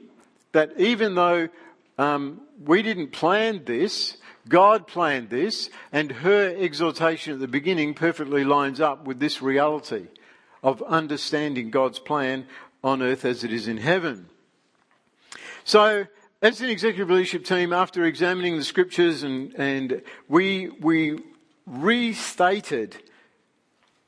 that 0.53 0.71
even 0.77 1.15
though 1.15 1.49
um, 1.97 2.41
we 2.65 2.81
didn't 2.81 3.11
plan 3.11 3.63
this, 3.65 4.17
God 4.47 4.88
planned 4.88 5.29
this, 5.29 5.69
and 5.91 6.11
her 6.11 6.55
exhortation 6.57 7.33
at 7.33 7.39
the 7.39 7.47
beginning 7.47 7.93
perfectly 7.93 8.43
lines 8.43 8.81
up 8.81 9.05
with 9.05 9.19
this 9.19 9.41
reality 9.41 10.07
of 10.63 10.81
understanding 10.83 11.69
God's 11.69 11.99
plan 11.99 12.47
on 12.83 13.01
earth 13.01 13.25
as 13.25 13.43
it 13.43 13.51
is 13.51 13.67
in 13.67 13.77
heaven. 13.77 14.27
So, 15.63 16.05
as 16.41 16.62
an 16.62 16.69
executive 16.69 17.09
leadership 17.09 17.43
team, 17.43 17.74
after 17.74 18.05
examining 18.05 18.57
the 18.57 18.63
scriptures 18.63 19.24
and, 19.24 19.53
and 19.55 20.01
we, 20.29 20.69
we 20.69 21.19
restated 21.67 22.95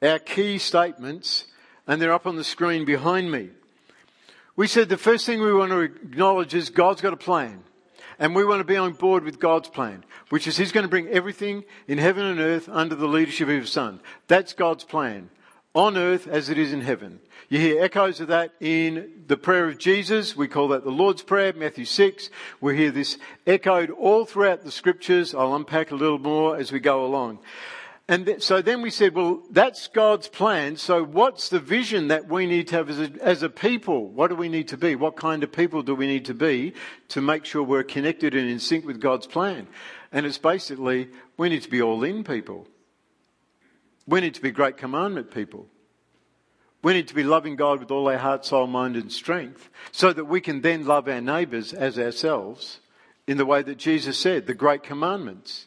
our 0.01 0.20
key 0.20 0.58
statements, 0.58 1.46
and 1.88 2.01
they're 2.01 2.13
up 2.13 2.25
on 2.25 2.38
the 2.38 2.44
screen 2.44 2.86
behind 2.86 3.32
me. 3.32 3.50
We 4.56 4.68
said 4.68 4.90
the 4.90 4.98
first 4.98 5.25
thing 5.25 5.42
we 5.42 5.54
want 5.54 5.72
to 5.72 5.80
acknowledge 5.80 6.54
is 6.54 6.70
God's 6.70 7.01
got 7.01 7.13
a 7.13 7.18
plan. 7.18 7.63
And 8.20 8.36
we 8.36 8.46
want 8.46 8.60
to 8.60 8.66
be 8.66 8.78
on 8.78 8.94
board 8.94 9.24
with 9.24 9.40
God's 9.40 9.68
plan, 9.68 10.04
which 10.30 10.46
is 10.46 10.56
He's 10.56 10.72
going 10.72 10.84
to 10.84 10.90
bring 10.90 11.08
everything 11.08 11.63
in 11.88 11.98
heaven 11.98 12.24
and 12.24 12.40
earth 12.40 12.70
under 12.70 12.94
the 12.94 13.08
leadership 13.08 13.50
of 13.50 13.62
His 13.62 13.72
Son. 13.72 14.00
That's 14.28 14.54
God's 14.54 14.84
plan. 14.84 15.30
On 15.74 15.98
earth 15.98 16.28
as 16.28 16.50
it 16.50 16.58
is 16.58 16.74
in 16.74 16.82
heaven. 16.82 17.22
You 17.48 17.60
hear 17.60 17.84
echoes 17.84 18.20
of 18.20 18.28
that 18.28 18.54
in 18.60 19.24
the 19.28 19.38
prayer 19.38 19.68
of 19.68 19.78
Jesus. 19.78 20.36
We 20.36 20.48
call 20.48 20.70
that 20.70 20.84
the 20.84 20.90
Lord's 20.90 21.22
Prayer, 21.22 21.54
Matthew 21.54 21.86
6. 21.86 22.30
We 22.60 22.78
hear 22.78 22.92
this 22.92 23.18
echoed 23.48 23.90
all 23.90 24.25
throughout 24.25 24.63
the 24.63 24.72
scriptures. 24.72 25.34
I'll 25.34 25.56
unpack 25.56 25.92
a 25.92 25.96
little 25.96 26.20
more 26.20 26.58
as 26.58 26.72
we 26.72 26.80
go 26.80 27.06
along. 27.06 27.40
And 28.08 28.25
th- 28.25 28.42
so 28.42 28.62
then 28.62 28.82
we 28.82 28.90
said, 28.90 29.16
well, 29.16 29.44
that's 29.50 29.88
God's 29.88 30.28
plan. 30.28 30.75
So 30.75 31.06
what's 31.06 31.48
the 31.48 31.60
vision 31.62 32.10
that 32.10 32.28
we 32.28 32.46
need 32.46 32.68
to 32.68 32.75
have 32.75 32.90
as 32.90 33.00
a, 33.00 33.12
as 33.22 33.42
a 33.42 33.50
people? 33.50 34.10
What 34.10 34.30
do 34.30 34.36
we 34.36 34.50
need 34.50 34.68
to 34.70 34.78
be? 34.78 34.96
What 34.96 35.16
kind 35.16 35.44
of 35.44 35.54
people 35.54 35.84
do 35.84 35.96
we 35.96 36.08
need 36.08 36.25
to 36.25 36.34
be 36.34 36.74
to 37.10 37.22
make 37.22 37.46
sure 37.46 37.63
we're 37.63 37.84
connected 37.84 38.36
and 38.36 38.50
in 38.50 38.60
sync 38.60 38.86
with 38.86 39.00
God's 39.00 39.28
plan? 39.28 39.68
And 40.12 40.25
it's 40.25 40.38
basically, 40.38 41.08
we 41.38 41.48
need 41.48 41.63
to 41.63 41.70
be 41.70 41.82
all 41.82 42.04
in 42.04 42.25
people. 42.25 42.68
We 44.12 44.20
need 44.20 44.34
to 44.34 44.41
be 44.41 44.51
great 44.51 44.75
commandment 44.75 45.32
people. 45.34 45.68
We 46.84 46.91
need 46.91 47.08
to 47.08 47.15
be 47.15 47.24
loving 47.24 47.56
God 47.56 47.80
with 47.80 47.91
all 47.91 48.10
our 48.10 48.18
heart, 48.18 48.44
soul, 48.46 48.68
mind, 48.68 48.98
and 48.98 49.10
strength 49.10 49.70
so 49.94 50.12
that 50.12 50.25
we 50.25 50.41
can 50.41 50.60
then 50.60 50.86
love 50.86 51.08
our 51.08 51.22
neighbours 51.22 51.72
as 51.72 51.98
ourselves 51.98 52.82
in 53.25 53.38
the 53.38 53.46
way 53.46 53.62
that 53.62 53.77
Jesus 53.77 54.18
said, 54.18 54.48
the 54.48 54.53
great 54.53 54.84
commandments. 54.84 55.65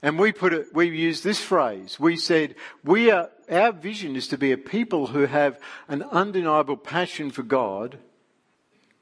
And 0.00 0.16
we 0.16 0.30
put 0.30 0.52
it, 0.52 0.72
we 0.72 0.96
used 0.96 1.24
this 1.24 1.40
phrase. 1.40 1.98
We 1.98 2.16
said, 2.16 2.54
we 2.84 3.10
are, 3.10 3.30
our 3.50 3.72
vision 3.72 4.14
is 4.14 4.28
to 4.28 4.38
be 4.38 4.52
a 4.52 4.56
people 4.56 5.08
who 5.08 5.26
have 5.26 5.58
an 5.88 6.04
undeniable 6.04 6.76
passion 6.76 7.32
for 7.32 7.42
God 7.42 7.98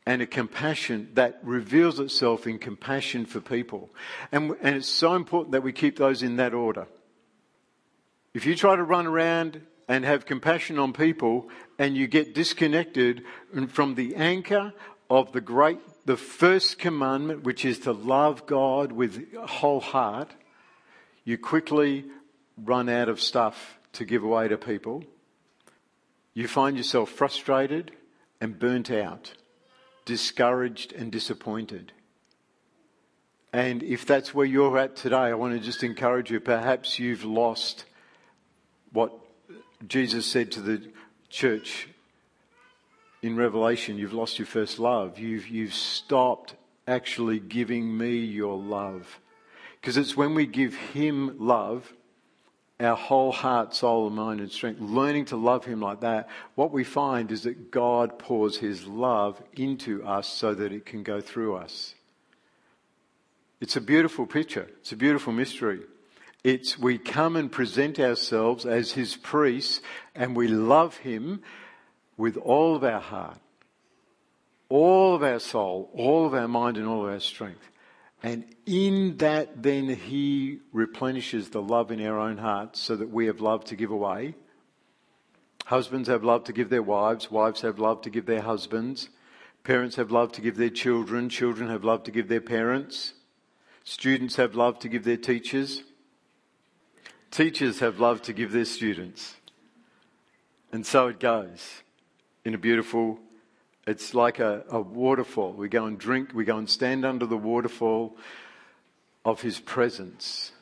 and 0.06 0.22
a 0.22 0.26
compassion 0.26 1.10
that 1.12 1.38
reveals 1.42 2.00
itself 2.00 2.46
in 2.46 2.58
compassion 2.58 3.26
for 3.26 3.42
people. 3.42 3.90
And, 4.32 4.56
and 4.62 4.76
it's 4.76 4.88
so 4.88 5.14
important 5.14 5.52
that 5.52 5.62
we 5.62 5.72
keep 5.74 5.98
those 5.98 6.22
in 6.22 6.36
that 6.36 6.54
order. 6.54 6.86
If 8.34 8.46
you 8.46 8.54
try 8.54 8.76
to 8.76 8.82
run 8.82 9.06
around 9.06 9.62
and 9.88 10.04
have 10.04 10.26
compassion 10.26 10.78
on 10.78 10.92
people 10.92 11.48
and 11.78 11.96
you 11.96 12.06
get 12.06 12.34
disconnected 12.34 13.24
from 13.68 13.94
the 13.94 14.14
anchor 14.16 14.72
of 15.08 15.32
the 15.32 15.40
great, 15.40 15.78
the 16.04 16.16
first 16.16 16.78
commandment, 16.78 17.42
which 17.42 17.64
is 17.64 17.78
to 17.80 17.92
love 17.92 18.46
God 18.46 18.92
with 18.92 19.34
whole 19.34 19.80
heart, 19.80 20.30
you 21.24 21.38
quickly 21.38 22.04
run 22.56 22.88
out 22.88 23.08
of 23.08 23.20
stuff 23.20 23.78
to 23.94 24.04
give 24.04 24.22
away 24.22 24.48
to 24.48 24.58
people. 24.58 25.04
You 26.34 26.46
find 26.48 26.76
yourself 26.76 27.10
frustrated 27.10 27.92
and 28.40 28.58
burnt 28.58 28.90
out, 28.90 29.32
discouraged 30.04 30.92
and 30.92 31.10
disappointed. 31.10 31.92
And 33.52 33.82
if 33.82 34.04
that's 34.04 34.34
where 34.34 34.46
you're 34.46 34.78
at 34.78 34.94
today, 34.94 35.16
I 35.16 35.34
want 35.34 35.54
to 35.54 35.60
just 35.60 35.82
encourage 35.82 36.30
you. 36.30 36.38
Perhaps 36.38 36.98
you've 36.98 37.24
lost 37.24 37.86
what 38.92 39.12
Jesus 39.86 40.26
said 40.26 40.52
to 40.52 40.60
the 40.60 40.82
church 41.28 41.88
in 43.22 43.36
Revelation. 43.36 43.98
You've 43.98 44.12
lost 44.12 44.38
your 44.38 44.46
first 44.46 44.78
love. 44.78 45.18
You've, 45.18 45.48
you've 45.48 45.74
stopped 45.74 46.54
actually 46.86 47.38
giving 47.38 47.96
me 47.96 48.16
your 48.16 48.56
love. 48.56 49.20
Because 49.80 49.96
it's 49.96 50.16
when 50.16 50.34
we 50.34 50.46
give 50.46 50.74
Him 50.74 51.36
love, 51.38 51.92
our 52.80 52.96
whole 52.96 53.32
heart, 53.32 53.74
soul, 53.74 54.10
mind, 54.10 54.40
and 54.40 54.50
strength, 54.50 54.80
learning 54.80 55.26
to 55.26 55.36
love 55.36 55.64
Him 55.64 55.80
like 55.80 56.00
that, 56.00 56.28
what 56.54 56.72
we 56.72 56.84
find 56.84 57.30
is 57.30 57.42
that 57.42 57.70
God 57.70 58.18
pours 58.18 58.58
His 58.58 58.86
love 58.86 59.40
into 59.54 60.04
us 60.04 60.28
so 60.28 60.54
that 60.54 60.72
it 60.72 60.86
can 60.86 61.02
go 61.02 61.20
through 61.20 61.56
us. 61.56 61.94
It's 63.60 63.76
a 63.76 63.80
beautiful 63.80 64.26
picture. 64.26 64.68
It's 64.80 64.92
a 64.92 64.96
beautiful 64.96 65.32
mystery. 65.32 65.80
It's 66.48 66.78
we 66.78 66.96
come 66.96 67.36
and 67.36 67.52
present 67.52 68.00
ourselves 68.00 68.64
as 68.64 68.92
His 68.92 69.16
priests 69.16 69.82
and 70.14 70.34
we 70.34 70.48
love 70.48 70.96
Him 70.96 71.42
with 72.16 72.38
all 72.38 72.74
of 72.74 72.82
our 72.82 73.02
heart, 73.02 73.36
all 74.70 75.14
of 75.14 75.22
our 75.22 75.40
soul, 75.40 75.90
all 75.92 76.24
of 76.24 76.32
our 76.32 76.48
mind, 76.48 76.78
and 76.78 76.86
all 76.86 77.04
of 77.06 77.12
our 77.12 77.20
strength. 77.20 77.70
And 78.22 78.46
in 78.64 79.18
that, 79.18 79.62
then 79.62 79.90
He 79.90 80.60
replenishes 80.72 81.50
the 81.50 81.60
love 81.60 81.90
in 81.90 82.00
our 82.06 82.18
own 82.18 82.38
hearts 82.38 82.80
so 82.80 82.96
that 82.96 83.10
we 83.10 83.26
have 83.26 83.42
love 83.42 83.66
to 83.66 83.76
give 83.76 83.90
away. 83.90 84.34
Husbands 85.66 86.08
have 86.08 86.24
love 86.24 86.44
to 86.44 86.54
give 86.54 86.70
their 86.70 86.82
wives, 86.82 87.30
wives 87.30 87.60
have 87.60 87.78
love 87.78 88.00
to 88.00 88.10
give 88.10 88.24
their 88.24 88.40
husbands, 88.40 89.10
parents 89.64 89.96
have 89.96 90.10
love 90.10 90.32
to 90.32 90.40
give 90.40 90.56
their 90.56 90.70
children, 90.70 91.28
children 91.28 91.68
have 91.68 91.84
love 91.84 92.04
to 92.04 92.10
give 92.10 92.28
their 92.28 92.40
parents, 92.40 93.12
students 93.84 94.36
have 94.36 94.54
love 94.54 94.78
to 94.78 94.88
give 94.88 95.04
their 95.04 95.18
teachers, 95.18 95.82
teachers 97.30 97.80
have 97.80 98.00
loved 98.00 98.24
to 98.24 98.32
give 98.32 98.52
their 98.52 98.64
students. 98.64 99.36
And 100.72 100.86
so 100.86 101.08
it 101.08 101.20
goes 101.20 101.82
in 102.44 102.54
a 102.54 102.58
beautiful 102.58 103.18
it's 103.88 104.12
like 104.12 104.38
a, 104.38 104.64
a 104.68 104.78
waterfall. 104.82 105.54
We 105.54 105.70
go 105.70 105.86
and 105.86 105.98
drink, 105.98 106.32
we 106.34 106.44
go 106.44 106.58
and 106.58 106.68
stand 106.68 107.06
under 107.06 107.24
the 107.24 107.38
waterfall 107.38 108.18
of 109.24 109.40
His 109.40 109.58
presence. 109.58 110.52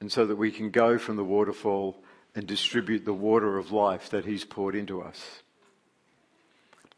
And 0.00 0.10
so 0.10 0.24
that 0.24 0.36
we 0.36 0.50
can 0.50 0.70
go 0.70 0.96
from 0.96 1.16
the 1.16 1.24
waterfall 1.24 2.02
and 2.34 2.46
distribute 2.46 3.04
the 3.04 3.12
water 3.12 3.58
of 3.58 3.70
life 3.70 4.08
that 4.10 4.24
He's 4.24 4.46
poured 4.46 4.74
into 4.74 5.02
us. 5.02 5.42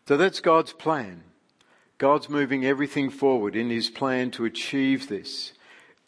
So 0.07 0.17
that's 0.17 0.39
God's 0.39 0.73
plan. 0.73 1.25
God's 1.99 2.29
moving 2.29 2.65
everything 2.65 3.11
forward 3.11 3.57
in 3.57 3.69
His 3.69 3.91
plan 3.91 4.31
to 4.33 4.45
achieve 4.45 5.09
this. 5.09 5.53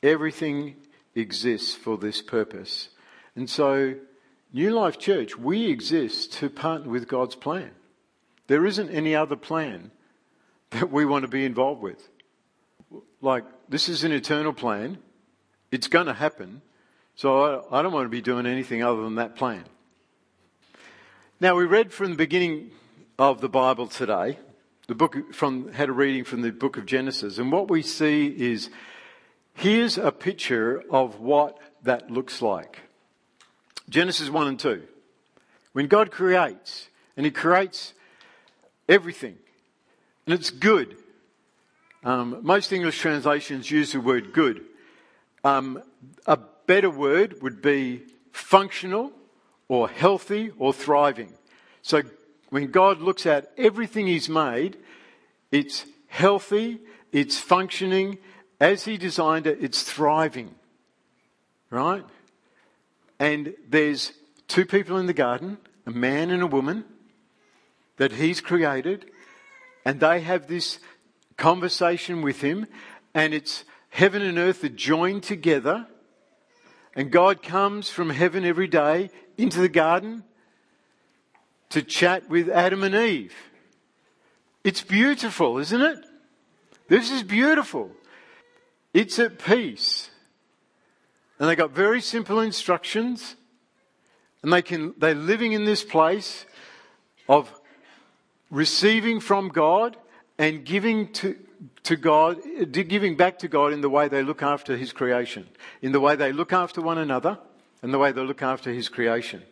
Everything 0.04 0.76
exists 1.16 1.74
for 1.74 1.98
this 1.98 2.22
purpose. 2.22 2.90
And 3.36 3.50
so, 3.50 3.94
New 4.52 4.70
Life 4.70 4.98
Church, 4.98 5.36
we 5.36 5.70
exist 5.70 6.34
to 6.34 6.48
partner 6.48 6.90
with 6.90 7.08
God's 7.08 7.34
plan. 7.34 7.70
There 8.46 8.66
isn't 8.66 8.90
any 8.90 9.14
other 9.14 9.36
plan 9.36 9.90
that 10.70 10.90
we 10.90 11.04
want 11.04 11.22
to 11.22 11.28
be 11.28 11.44
involved 11.44 11.82
with. 11.82 12.08
Like, 13.20 13.44
this 13.68 13.88
is 13.88 14.04
an 14.04 14.12
eternal 14.12 14.52
plan. 14.52 14.98
It's 15.72 15.88
going 15.88 16.06
to 16.06 16.14
happen. 16.14 16.62
So 17.16 17.66
I, 17.70 17.82
don't 17.82 17.92
want 17.92 18.04
to 18.06 18.10
be 18.10 18.20
doing 18.20 18.46
anything 18.46 18.82
other 18.82 19.02
than 19.02 19.16
that 19.16 19.36
plan. 19.36 19.64
Now, 21.40 21.56
we 21.56 21.64
read 21.64 21.92
from 21.92 22.10
the 22.10 22.16
beginning 22.16 22.70
of 23.18 23.40
the 23.40 23.48
Bible 23.48 23.86
today, 23.86 24.38
the 24.86 24.94
book 24.94 25.32
from, 25.32 25.72
had 25.72 25.88
a 25.88 25.92
reading 25.92 26.24
from 26.24 26.42
the 26.42 26.50
book 26.50 26.76
of 26.76 26.86
Genesis, 26.86 27.38
and 27.38 27.50
what 27.50 27.70
we 27.70 27.82
see 27.82 28.26
is 28.26 28.70
here's 29.54 29.96
a 29.96 30.12
picture 30.12 30.82
of 30.90 31.20
what 31.20 31.58
that 31.82 32.10
looks 32.10 32.42
like. 32.42 32.80
Genesis 33.88 34.30
1 34.30 34.48
and 34.48 34.58
2. 34.58 34.82
When 35.72 35.86
God 35.86 36.10
creates, 36.10 36.88
and 37.16 37.26
He 37.26 37.32
creates 37.32 37.94
Everything. 38.88 39.36
And 40.26 40.34
it's 40.34 40.50
good. 40.50 40.96
Um, 42.02 42.38
most 42.42 42.72
English 42.72 42.98
translations 42.98 43.70
use 43.70 43.92
the 43.92 44.00
word 44.00 44.32
good. 44.32 44.62
Um, 45.42 45.82
a 46.26 46.38
better 46.66 46.90
word 46.90 47.42
would 47.42 47.62
be 47.62 48.02
functional 48.32 49.12
or 49.68 49.88
healthy 49.88 50.52
or 50.58 50.72
thriving. 50.72 51.32
So 51.82 52.02
when 52.50 52.70
God 52.70 53.00
looks 53.00 53.24
at 53.26 53.52
everything 53.56 54.06
He's 54.06 54.28
made, 54.28 54.76
it's 55.50 55.86
healthy, 56.08 56.80
it's 57.10 57.38
functioning 57.38 58.18
as 58.60 58.84
He 58.84 58.98
designed 58.98 59.46
it, 59.46 59.58
it's 59.62 59.82
thriving. 59.82 60.54
Right? 61.70 62.04
And 63.18 63.54
there's 63.68 64.12
two 64.48 64.64
people 64.64 64.98
in 64.98 65.06
the 65.06 65.12
garden, 65.12 65.58
a 65.86 65.90
man 65.90 66.30
and 66.30 66.42
a 66.42 66.46
woman 66.46 66.84
that 67.96 68.12
he's 68.12 68.40
created, 68.40 69.10
and 69.84 70.00
they 70.00 70.20
have 70.20 70.46
this 70.46 70.78
conversation 71.36 72.22
with 72.22 72.40
him, 72.40 72.66
and 73.14 73.32
it's 73.32 73.64
heaven 73.90 74.22
and 74.22 74.38
earth 74.38 74.64
are 74.64 74.68
joined 74.68 75.22
together, 75.22 75.86
and 76.96 77.10
God 77.10 77.42
comes 77.42 77.88
from 77.88 78.10
heaven 78.10 78.44
every 78.44 78.68
day 78.68 79.10
into 79.36 79.60
the 79.60 79.68
garden 79.68 80.24
to 81.70 81.82
chat 81.82 82.28
with 82.28 82.48
Adam 82.48 82.82
and 82.82 82.94
Eve. 82.94 83.34
It's 84.62 84.82
beautiful, 84.82 85.58
isn't 85.58 85.80
it? 85.80 85.98
This 86.88 87.10
is 87.10 87.22
beautiful. 87.22 87.90
It's 88.92 89.18
at 89.18 89.38
peace. 89.38 90.10
And 91.38 91.48
they 91.48 91.56
got 91.56 91.72
very 91.72 92.00
simple 92.00 92.40
instructions. 92.40 93.36
And 94.42 94.52
they 94.52 94.62
can, 94.62 94.94
they're 94.98 95.14
living 95.14 95.52
in 95.52 95.64
this 95.64 95.82
place 95.82 96.46
of 97.28 97.52
receiving 98.50 99.20
from 99.20 99.48
God 99.48 99.96
and 100.38 100.64
giving 100.64 101.12
to, 101.14 101.36
to 101.84 101.96
God, 101.96 102.38
giving 102.72 103.16
back 103.16 103.38
to 103.40 103.48
God 103.48 103.72
in 103.72 103.80
the 103.80 103.88
way 103.90 104.08
they 104.08 104.22
look 104.22 104.42
after 104.42 104.76
His 104.76 104.92
creation, 104.92 105.48
in 105.80 105.92
the 105.92 106.00
way 106.00 106.16
they 106.16 106.32
look 106.32 106.52
after 106.52 106.80
one 106.80 106.98
another, 106.98 107.38
and 107.82 107.92
the 107.92 107.98
way 107.98 108.12
they 108.12 108.22
look 108.22 108.42
after 108.42 108.72
His 108.72 108.88
creation. 108.88 109.42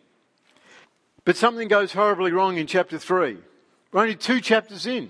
But 1.25 1.37
something 1.37 1.67
goes 1.67 1.93
horribly 1.93 2.31
wrong 2.31 2.57
in 2.57 2.67
chapter 2.67 2.97
3. 2.97 3.37
We're 3.91 4.01
only 4.01 4.15
two 4.15 4.41
chapters 4.41 4.85
in. 4.85 5.09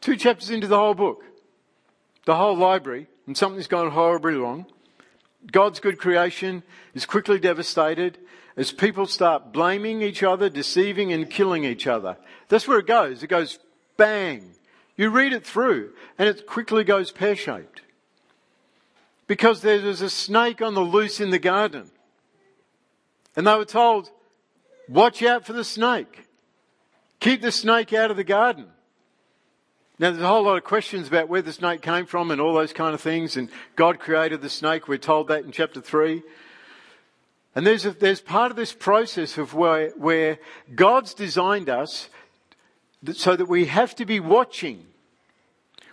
Two 0.00 0.16
chapters 0.16 0.50
into 0.50 0.66
the 0.66 0.76
whole 0.76 0.94
book. 0.94 1.24
The 2.26 2.36
whole 2.36 2.56
library. 2.56 3.06
And 3.26 3.36
something's 3.36 3.66
gone 3.66 3.90
horribly 3.90 4.34
wrong. 4.34 4.66
God's 5.50 5.80
good 5.80 5.98
creation 5.98 6.62
is 6.94 7.06
quickly 7.06 7.38
devastated 7.38 8.18
as 8.56 8.72
people 8.72 9.06
start 9.06 9.52
blaming 9.52 10.02
each 10.02 10.22
other, 10.22 10.48
deceiving 10.48 11.12
and 11.12 11.28
killing 11.28 11.64
each 11.64 11.86
other. 11.86 12.16
That's 12.48 12.68
where 12.68 12.78
it 12.78 12.86
goes. 12.86 13.22
It 13.22 13.28
goes 13.28 13.58
bang. 13.96 14.52
You 14.96 15.10
read 15.10 15.32
it 15.32 15.44
through 15.44 15.92
and 16.18 16.28
it 16.28 16.46
quickly 16.46 16.84
goes 16.84 17.10
pear 17.10 17.36
shaped. 17.36 17.82
Because 19.26 19.62
there 19.62 19.80
was 19.80 20.02
a 20.02 20.10
snake 20.10 20.62
on 20.62 20.74
the 20.74 20.82
loose 20.82 21.20
in 21.20 21.30
the 21.30 21.38
garden. 21.38 21.90
And 23.34 23.46
they 23.46 23.56
were 23.56 23.64
told, 23.64 24.10
watch 24.88 25.22
out 25.22 25.44
for 25.46 25.52
the 25.52 25.64
snake. 25.64 26.28
Keep 27.20 27.40
the 27.40 27.50
snake 27.50 27.92
out 27.92 28.10
of 28.10 28.16
the 28.16 28.24
garden. 28.24 28.66
Now, 29.96 30.10
there's 30.10 30.22
a 30.22 30.26
whole 30.26 30.42
lot 30.42 30.56
of 30.56 30.64
questions 30.64 31.06
about 31.06 31.28
where 31.28 31.42
the 31.42 31.52
snake 31.52 31.80
came 31.80 32.04
from 32.06 32.32
and 32.32 32.40
all 32.40 32.52
those 32.52 32.72
kind 32.72 32.94
of 32.94 33.00
things. 33.00 33.36
And 33.36 33.48
God 33.76 34.00
created 34.00 34.42
the 34.42 34.50
snake. 34.50 34.88
We're 34.88 34.98
told 34.98 35.28
that 35.28 35.44
in 35.44 35.52
chapter 35.52 35.80
3. 35.80 36.22
And 37.54 37.64
there's, 37.64 37.86
a, 37.86 37.92
there's 37.92 38.20
part 38.20 38.50
of 38.50 38.56
this 38.56 38.72
process 38.72 39.38
of 39.38 39.54
where, 39.54 39.90
where 39.90 40.40
God's 40.74 41.14
designed 41.14 41.68
us 41.68 42.08
so 43.12 43.36
that 43.36 43.46
we 43.46 43.66
have 43.66 43.94
to 43.96 44.04
be 44.04 44.18
watching. 44.18 44.84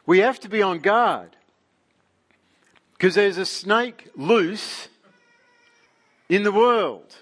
We 0.07 0.19
have 0.19 0.39
to 0.39 0.49
be 0.49 0.63
on 0.63 0.79
guard. 0.79 1.35
Because 2.93 3.13
there's 3.13 3.37
a 3.37 3.45
snake 3.45 4.09
loose 4.15 4.87
in 6.27 6.41
the 6.41 6.51
world. 6.51 7.17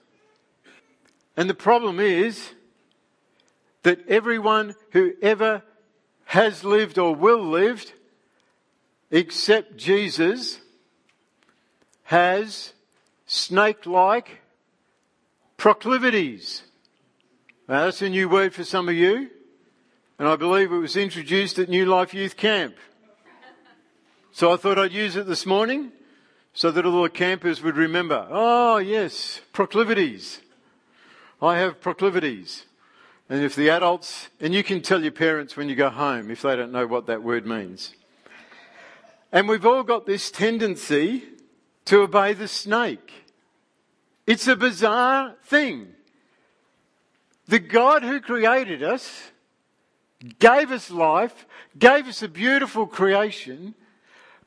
And 1.36 1.50
the 1.50 1.54
problem 1.54 2.00
is 2.00 2.52
that 3.84 4.08
everyone 4.08 4.76
who 4.92 5.14
ever 5.22 5.64
has 6.30 6.64
lived 6.64 7.00
or 7.00 7.16
will 7.16 7.42
live, 7.42 7.92
except 9.10 9.76
Jesus, 9.78 10.60
has 12.04 12.74
snake 13.26 13.88
like 13.88 14.42
proclivities. 15.58 16.62
Now, 17.68 17.86
that's 17.86 18.04
a 18.04 18.10
new 18.10 18.30
word 18.30 18.54
for 18.54 18.64
some 18.64 18.88
of 18.88 18.94
you, 18.94 19.32
and 20.20 20.28
I 20.28 20.36
believe 20.36 20.72
it 20.72 20.78
was 20.78 20.96
introduced 20.96 21.58
at 21.58 21.68
New 21.68 21.88
Life 21.88 22.14
Youth 22.14 22.38
Camp. 22.38 22.76
So 24.32 24.54
I 24.54 24.58
thought 24.58 24.78
I'd 24.78 24.92
use 24.92 25.16
it 25.16 25.26
this 25.26 25.48
morning 25.48 25.92
so 26.54 26.70
that 26.70 26.86
all 26.86 27.02
the 27.02 27.10
campers 27.10 27.64
would 27.64 27.76
remember. 27.76 28.28
Oh, 28.30 28.78
yes, 28.78 29.42
proclivities. 29.52 30.42
I 31.42 31.58
have 31.58 31.82
proclivities. 31.82 32.68
And 33.30 33.44
if 33.44 33.56
the 33.56 33.70
adults, 33.70 34.30
and 34.42 34.56
you 34.56 34.64
can 34.64 34.82
tell 34.82 35.02
your 35.02 35.12
parents 35.12 35.56
when 35.56 35.70
you 35.70 35.76
go 35.76 35.90
home 35.90 36.32
if 36.32 36.42
they 36.42 36.56
don't 36.56 36.72
know 36.72 36.88
what 36.88 37.06
that 37.06 37.22
word 37.22 37.46
means. 37.46 37.94
And 39.32 39.48
we've 39.48 39.66
all 39.66 39.84
got 39.84 40.08
this 40.08 40.32
tendency 40.32 41.24
to 41.86 42.02
obey 42.02 42.34
the 42.34 42.48
snake. 42.48 43.14
It's 44.26 44.48
a 44.48 44.56
bizarre 44.56 45.36
thing. 45.44 45.90
The 47.48 47.60
God 47.60 48.04
who 48.04 48.20
created 48.20 48.82
us 48.84 49.32
gave 50.40 50.72
us 50.72 50.92
life, 50.92 51.46
gave 51.78 52.08
us 52.08 52.22
a 52.24 52.28
beautiful 52.28 52.86
creation, 52.86 53.76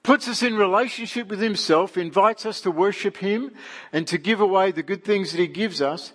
puts 0.03 0.29
us 0.29 0.42
in 0.42 0.57
relationship 0.57 1.29
with 1.29 1.40
Himself, 1.40 1.97
invites 1.97 2.45
us 2.47 2.61
to 2.62 2.71
worship 2.71 3.18
Him 3.18 3.53
and 3.92 4.07
to 4.09 4.18
give 4.18 4.40
away 4.40 4.73
the 4.73 4.83
good 4.83 5.05
things 5.05 5.31
that 5.33 5.38
He 5.38 5.47
gives 5.47 5.81
us, 5.81 6.12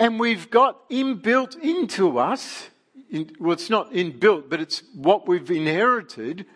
and 0.00 0.18
we've 0.18 0.50
got 0.50 0.88
inbuilt 0.88 1.60
into 1.60 2.18
us, 2.18 2.70
in, 3.10 3.36
well, 3.38 3.52
it's 3.52 3.68
not 3.68 3.92
inbuilt, 3.92 4.48
but 4.48 4.58
it's 4.58 4.82
what 4.94 5.28
we've 5.28 5.50
inherited 5.50 6.46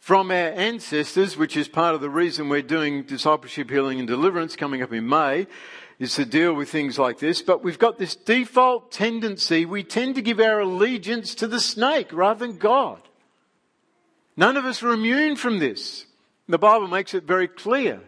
from 0.00 0.32
our 0.32 0.48
ancestors, 0.48 1.36
which 1.36 1.56
is 1.56 1.68
part 1.68 1.94
of 1.94 2.00
the 2.00 2.10
reason 2.10 2.48
we're 2.48 2.60
doing 2.62 3.04
discipleship, 3.04 3.70
healing, 3.70 4.00
and 4.00 4.08
deliverance 4.08 4.56
coming 4.56 4.82
up 4.82 4.92
in 4.92 5.08
May, 5.08 5.46
is 6.00 6.16
to 6.16 6.24
deal 6.24 6.52
with 6.52 6.68
things 6.68 6.98
like 6.98 7.20
this. 7.20 7.40
But 7.42 7.62
we've 7.62 7.78
got 7.78 7.96
this 7.96 8.16
default 8.16 8.90
tendency, 8.90 9.64
we 9.64 9.84
tend 9.84 10.16
to 10.16 10.22
give 10.22 10.40
our 10.40 10.58
allegiance 10.58 11.36
to 11.36 11.46
the 11.46 11.60
snake 11.60 12.08
rather 12.12 12.44
than 12.44 12.58
God. 12.58 13.00
None 14.36 14.56
of 14.56 14.64
us 14.64 14.82
are 14.82 14.92
immune 14.92 15.36
from 15.36 15.60
this. 15.60 16.06
The 16.48 16.58
Bible 16.58 16.88
makes 16.88 17.14
it 17.14 17.22
very 17.22 17.46
clear. 17.46 18.00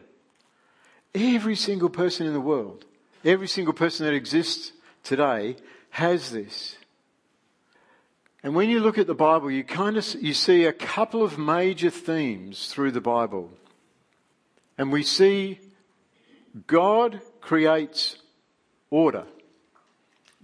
Every 1.15 1.55
single 1.55 1.89
person 1.89 2.27
in 2.27 2.33
the 2.33 2.41
world 2.41 2.85
Every 3.27 3.49
single 3.49 3.75
person 3.75 4.07
that 4.07 4.15
exists 4.15 4.71
today 5.03 5.57
has 5.91 6.31
this. 6.31 6.77
And 8.45 8.55
when 8.55 8.71
you 8.71 8.79
look 8.79 8.99
at 8.99 9.09
the 9.09 9.17
Bible, 9.17 9.51
you 9.51 9.65
kind 9.65 9.97
of 9.97 10.07
you 10.21 10.33
see 10.33 10.65
a 10.65 10.73
couple 10.73 11.25
of 11.25 11.37
major 11.37 11.91
themes 11.91 12.69
through 12.69 12.93
the 12.93 13.01
Bible. 13.01 13.51
And 14.79 14.93
we 14.93 15.03
see 15.03 15.59
God 16.69 17.21
creates 17.41 18.15
order. 18.91 19.25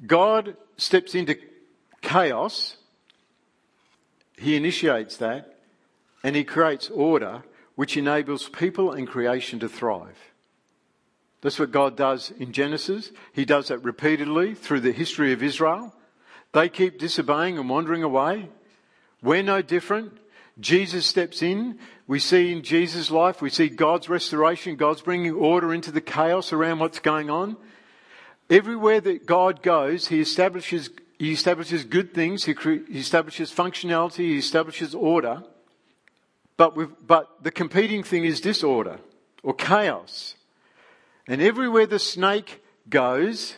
God 0.05 0.57
steps 0.77 1.15
into 1.15 1.37
chaos. 2.01 2.79
He 4.37 4.57
initiates 4.57 5.19
that 5.19 5.61
and 6.25 6.35
he 6.35 6.43
creates 6.43 6.91
order 6.91 7.45
which 7.77 7.97
enables 7.97 8.49
people 8.49 8.91
and 8.91 9.07
creation 9.07 9.61
to 9.61 9.69
thrive. 9.69 10.32
That's 11.43 11.59
what 11.59 11.73
God 11.73 11.97
does 11.97 12.31
in 12.39 12.53
Genesis. 12.53 13.11
He 13.33 13.45
does 13.45 13.69
that 13.69 13.79
repeatedly 13.79 14.55
through 14.55 14.81
the 14.81 14.93
history 14.93 15.33
of 15.33 15.43
Israel. 15.43 15.93
They 16.53 16.69
keep 16.69 16.99
disobeying 16.99 17.59
and 17.59 17.69
wandering 17.69 18.03
away. 18.03 18.49
We're 19.23 19.43
no 19.43 19.61
different. 19.61 20.19
Jesus 20.61 21.05
steps 21.05 21.43
in. 21.43 21.79
We 22.07 22.21
see 22.21 22.53
in 22.53 22.63
Jesus' 22.63 23.11
life, 23.11 23.43
we 23.43 23.51
see 23.51 23.69
God's 23.69 24.09
restoration. 24.09 24.77
God's 24.77 25.03
bringing 25.03 25.33
order 25.33 25.75
into 25.75 25.91
the 25.91 26.01
chaos 26.01 26.53
around 26.53 26.79
what's 26.79 27.01
going 27.01 27.29
on. 27.29 27.57
Everywhere 28.49 29.01
that 29.01 29.27
God 29.27 29.63
goes, 29.63 30.09
He 30.09 30.21
establishes, 30.21 30.91
He 31.19 31.33
establishes 31.33 31.85
good 31.85 32.15
things. 32.15 32.45
He, 32.45 32.55
cre- 32.55 32.87
he 32.89 33.01
establishes 33.01 33.51
functionality. 33.51 34.19
He 34.19 34.39
establishes 34.39 34.95
order. 34.95 35.43
But, 36.57 37.07
but 37.07 37.43
the 37.43 37.51
competing 37.51 38.05
thing 38.05 38.25
is 38.25 38.41
disorder 38.41 39.01
or 39.43 39.55
chaos. 39.55 40.37
And 41.27 41.41
everywhere 41.41 41.87
the 41.87 41.99
snake 41.99 42.63
goes, 42.89 43.57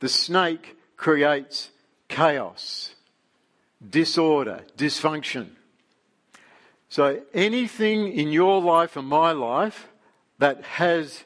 the 0.00 0.08
snake 0.08 0.76
creates 0.96 1.70
chaos, 2.08 2.94
disorder, 3.88 4.62
dysfunction. 4.76 5.50
So 6.88 7.22
anything 7.32 8.12
in 8.12 8.32
your 8.32 8.60
life 8.60 8.96
and 8.96 9.06
my 9.06 9.32
life 9.32 9.88
that 10.38 10.62
has 10.64 11.24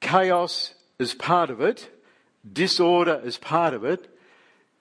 chaos 0.00 0.74
as 0.98 1.14
part 1.14 1.50
of 1.50 1.60
it, 1.60 1.88
disorder 2.50 3.20
as 3.24 3.36
part 3.36 3.74
of 3.74 3.84
it, 3.84 4.08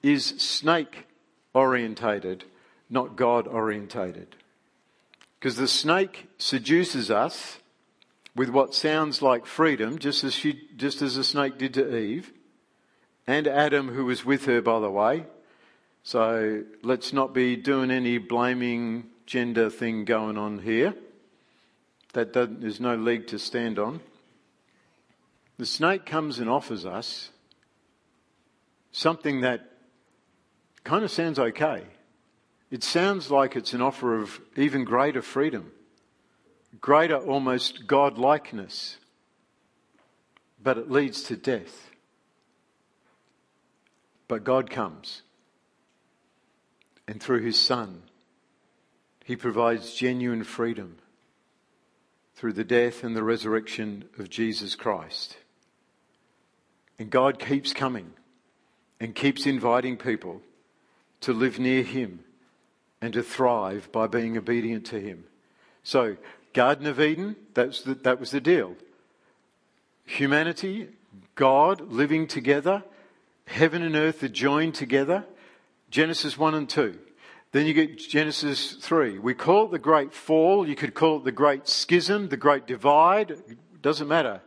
is 0.01 0.25
snake 0.25 1.05
orientated, 1.53 2.45
not 2.89 3.15
God 3.15 3.47
orientated. 3.47 4.35
Because 5.39 5.57
the 5.57 5.67
snake 5.67 6.27
seduces 6.37 7.11
us 7.11 7.59
with 8.35 8.49
what 8.49 8.73
sounds 8.73 9.21
like 9.21 9.45
freedom, 9.45 9.99
just 9.99 10.23
as 10.23 10.33
she, 10.33 10.67
just 10.77 11.01
as 11.01 11.15
the 11.15 11.23
snake 11.23 11.57
did 11.57 11.73
to 11.73 11.95
Eve, 11.95 12.31
and 13.27 13.47
Adam, 13.47 13.89
who 13.89 14.05
was 14.05 14.25
with 14.25 14.45
her, 14.45 14.61
by 14.61 14.79
the 14.79 14.89
way. 14.89 15.25
So 16.03 16.63
let's 16.81 17.13
not 17.13 17.33
be 17.33 17.55
doing 17.55 17.91
any 17.91 18.17
blaming 18.17 19.07
gender 19.25 19.69
thing 19.69 20.05
going 20.05 20.37
on 20.37 20.59
here. 20.59 20.95
That 22.13 22.33
there's 22.33 22.79
no 22.79 22.95
leg 22.95 23.27
to 23.27 23.39
stand 23.39 23.77
on. 23.77 23.99
The 25.57 25.65
snake 25.65 26.05
comes 26.05 26.39
and 26.39 26.49
offers 26.49 26.85
us 26.85 27.29
something 28.91 29.41
that 29.41 29.69
kind 30.83 31.03
of 31.03 31.11
sounds 31.11 31.37
okay. 31.37 31.83
It 32.71 32.83
sounds 32.83 33.29
like 33.29 33.55
it's 33.55 33.73
an 33.73 33.81
offer 33.81 34.19
of 34.19 34.39
even 34.55 34.85
greater 34.85 35.21
freedom 35.21 35.71
greater 36.79 37.17
almost 37.17 37.87
godlikeness, 37.87 38.97
but 40.61 40.77
it 40.77 40.91
leads 40.91 41.23
to 41.23 41.35
death. 41.35 41.89
But 44.27 44.43
God 44.43 44.69
comes, 44.69 45.23
and 47.07 47.21
through 47.21 47.41
his 47.41 47.59
Son, 47.59 48.03
He 49.25 49.35
provides 49.35 49.95
genuine 49.95 50.43
freedom 50.43 50.97
through 52.35 52.53
the 52.53 52.63
death 52.63 53.03
and 53.03 53.15
the 53.15 53.23
resurrection 53.23 54.05
of 54.17 54.29
Jesus 54.29 54.75
Christ. 54.75 55.37
And 56.99 57.09
God 57.09 57.39
keeps 57.39 57.73
coming 57.73 58.13
and 58.99 59.15
keeps 59.15 59.45
inviting 59.45 59.97
people 59.97 60.41
to 61.21 61.33
live 61.33 61.59
near 61.59 61.83
Him 61.83 62.19
and 63.01 63.13
to 63.13 63.23
thrive 63.23 63.91
by 63.91 64.07
being 64.07 64.37
obedient 64.37 64.85
to 64.87 64.99
Him. 64.99 65.25
So, 65.83 66.17
Garden 66.59 66.87
of 66.87 66.99
Eden, 66.99 67.37
the, 67.53 67.97
that 68.03 68.19
was 68.19 68.31
the 68.31 68.41
deal. 68.41 68.75
Humanity, 70.03 70.89
God 71.35 71.79
living 71.79 72.27
together, 72.27 72.83
heaven 73.45 73.81
and 73.81 73.95
earth 73.95 74.21
are 74.23 74.27
joined 74.27 74.75
together. 74.75 75.23
Genesis 75.89 76.37
1 76.37 76.55
and 76.55 76.67
2. 76.67 76.99
Then 77.53 77.65
you 77.65 77.73
get 77.73 77.97
Genesis 77.97 78.73
3. 78.73 79.19
We 79.19 79.33
call 79.35 79.67
it 79.67 79.71
the 79.71 79.79
great 79.79 80.13
fall. 80.13 80.67
You 80.67 80.75
could 80.75 80.93
call 80.93 81.19
it 81.19 81.23
the 81.23 81.31
great 81.31 81.65
schism, 81.69 82.27
the 82.27 82.35
great 82.35 82.67
divide. 82.67 83.31
It 83.31 83.81
doesn't 83.81 84.09
matter, 84.09 84.41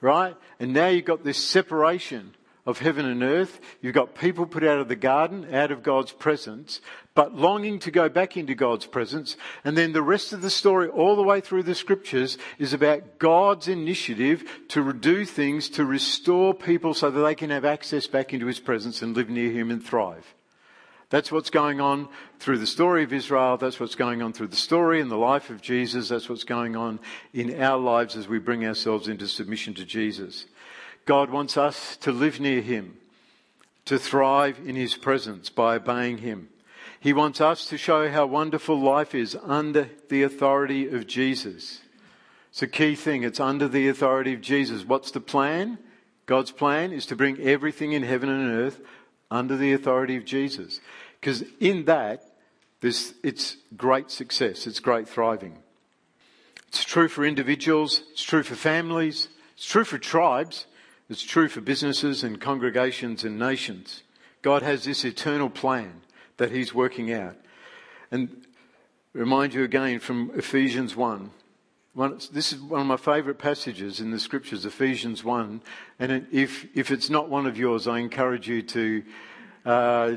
right? 0.00 0.34
And 0.58 0.72
now 0.72 0.88
you've 0.88 1.04
got 1.04 1.22
this 1.22 1.36
separation 1.36 2.34
of 2.68 2.80
heaven 2.80 3.06
and 3.06 3.22
earth. 3.22 3.60
You've 3.80 3.94
got 3.94 4.14
people 4.14 4.44
put 4.44 4.62
out 4.62 4.78
of 4.78 4.88
the 4.88 4.94
garden, 4.94 5.54
out 5.54 5.70
of 5.70 5.82
God's 5.82 6.12
presence, 6.12 6.82
but 7.14 7.34
longing 7.34 7.78
to 7.78 7.90
go 7.90 8.10
back 8.10 8.36
into 8.36 8.54
God's 8.54 8.84
presence. 8.84 9.38
And 9.64 9.74
then 9.74 9.92
the 9.92 10.02
rest 10.02 10.34
of 10.34 10.42
the 10.42 10.50
story, 10.50 10.86
all 10.86 11.16
the 11.16 11.22
way 11.22 11.40
through 11.40 11.62
the 11.62 11.74
scriptures, 11.74 12.36
is 12.58 12.74
about 12.74 13.18
God's 13.18 13.68
initiative 13.68 14.44
to 14.68 14.92
do 14.92 15.24
things 15.24 15.70
to 15.70 15.84
restore 15.86 16.52
people 16.52 16.92
so 16.92 17.10
that 17.10 17.22
they 17.22 17.34
can 17.34 17.48
have 17.48 17.64
access 17.64 18.06
back 18.06 18.34
into 18.34 18.44
His 18.44 18.60
presence 18.60 19.00
and 19.00 19.16
live 19.16 19.30
near 19.30 19.50
Him 19.50 19.70
and 19.70 19.82
thrive. 19.82 20.34
That's 21.08 21.32
what's 21.32 21.48
going 21.48 21.80
on 21.80 22.06
through 22.38 22.58
the 22.58 22.66
story 22.66 23.02
of 23.02 23.14
Israel. 23.14 23.56
That's 23.56 23.80
what's 23.80 23.94
going 23.94 24.20
on 24.20 24.34
through 24.34 24.48
the 24.48 24.56
story 24.56 25.00
and 25.00 25.10
the 25.10 25.16
life 25.16 25.48
of 25.48 25.62
Jesus. 25.62 26.10
That's 26.10 26.28
what's 26.28 26.44
going 26.44 26.76
on 26.76 27.00
in 27.32 27.62
our 27.62 27.78
lives 27.78 28.14
as 28.14 28.28
we 28.28 28.38
bring 28.38 28.66
ourselves 28.66 29.08
into 29.08 29.26
submission 29.26 29.72
to 29.74 29.86
Jesus. 29.86 30.44
God 31.08 31.30
wants 31.30 31.56
us 31.56 31.96
to 32.02 32.12
live 32.12 32.38
near 32.38 32.60
Him, 32.60 32.98
to 33.86 33.98
thrive 33.98 34.60
in 34.66 34.76
His 34.76 34.94
presence 34.94 35.48
by 35.48 35.76
obeying 35.76 36.18
Him. 36.18 36.50
He 37.00 37.14
wants 37.14 37.40
us 37.40 37.64
to 37.68 37.78
show 37.78 38.10
how 38.10 38.26
wonderful 38.26 38.78
life 38.78 39.14
is 39.14 39.34
under 39.42 39.88
the 40.10 40.22
authority 40.22 40.86
of 40.86 41.06
Jesus. 41.06 41.80
It's 42.50 42.60
a 42.60 42.66
key 42.66 42.94
thing. 42.94 43.22
It's 43.22 43.40
under 43.40 43.68
the 43.68 43.88
authority 43.88 44.34
of 44.34 44.42
Jesus. 44.42 44.84
What's 44.84 45.10
the 45.10 45.20
plan? 45.22 45.78
God's 46.26 46.52
plan 46.52 46.92
is 46.92 47.06
to 47.06 47.16
bring 47.16 47.40
everything 47.40 47.92
in 47.92 48.02
heaven 48.02 48.28
and 48.28 48.50
earth 48.50 48.78
under 49.30 49.56
the 49.56 49.72
authority 49.72 50.18
of 50.18 50.26
Jesus. 50.26 50.78
Because 51.18 51.42
in 51.58 51.86
that, 51.86 52.22
it's 52.82 53.56
great 53.78 54.10
success, 54.10 54.66
it's 54.66 54.78
great 54.78 55.08
thriving. 55.08 55.56
It's 56.66 56.84
true 56.84 57.08
for 57.08 57.24
individuals, 57.24 58.02
it's 58.12 58.22
true 58.22 58.42
for 58.42 58.56
families, 58.56 59.28
it's 59.56 59.64
true 59.64 59.84
for 59.84 59.96
tribes, 59.96 60.66
it's 61.08 61.22
true 61.22 61.48
for 61.48 61.60
businesses 61.60 62.22
and 62.22 62.40
congregations 62.40 63.24
and 63.24 63.38
nations. 63.38 64.02
God 64.42 64.62
has 64.62 64.84
this 64.84 65.04
eternal 65.04 65.50
plan 65.50 66.02
that 66.36 66.50
He's 66.50 66.74
working 66.74 67.12
out. 67.12 67.36
And 68.10 68.46
remind 69.12 69.54
you 69.54 69.64
again 69.64 70.00
from 70.00 70.30
Ephesians 70.34 70.94
1. 70.94 71.30
One, 71.94 72.18
this 72.32 72.52
is 72.52 72.60
one 72.60 72.82
of 72.82 72.86
my 72.86 72.96
favourite 72.96 73.38
passages 73.38 74.00
in 74.00 74.10
the 74.10 74.20
scriptures, 74.20 74.64
Ephesians 74.64 75.24
1. 75.24 75.62
And 75.98 76.26
if, 76.30 76.66
if 76.76 76.90
it's 76.90 77.10
not 77.10 77.28
one 77.28 77.46
of 77.46 77.58
yours, 77.58 77.88
I 77.88 77.98
encourage 77.98 78.46
you 78.46 78.62
to 78.62 79.02
uh, 79.64 80.16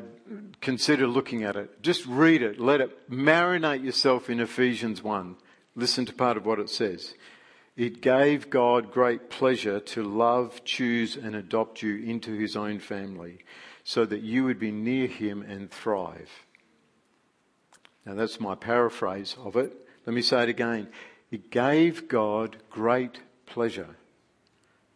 consider 0.59 1.07
looking 1.07 1.43
at 1.43 1.55
it. 1.55 1.81
Just 1.81 2.05
read 2.05 2.41
it. 2.41 2.59
Let 2.59 2.81
it 2.81 3.09
marinate 3.09 3.83
yourself 3.83 4.29
in 4.29 4.39
Ephesians 4.39 5.01
1. 5.01 5.35
Listen 5.75 6.05
to 6.05 6.13
part 6.13 6.37
of 6.37 6.45
what 6.45 6.59
it 6.59 6.69
says. 6.69 7.15
It 7.81 7.99
gave 7.99 8.51
God 8.51 8.91
great 8.91 9.31
pleasure 9.31 9.79
to 9.79 10.03
love, 10.03 10.63
choose, 10.63 11.15
and 11.15 11.35
adopt 11.35 11.81
you 11.81 11.95
into 11.95 12.31
his 12.33 12.55
own 12.55 12.77
family 12.77 13.39
so 13.83 14.05
that 14.05 14.21
you 14.21 14.43
would 14.43 14.59
be 14.59 14.69
near 14.69 15.07
him 15.07 15.41
and 15.41 15.71
thrive. 15.71 16.29
Now, 18.05 18.13
that's 18.13 18.39
my 18.39 18.53
paraphrase 18.53 19.35
of 19.43 19.55
it. 19.55 19.75
Let 20.05 20.13
me 20.13 20.21
say 20.21 20.43
it 20.43 20.49
again. 20.49 20.89
It 21.31 21.49
gave 21.49 22.07
God 22.07 22.57
great 22.69 23.21
pleasure 23.47 23.95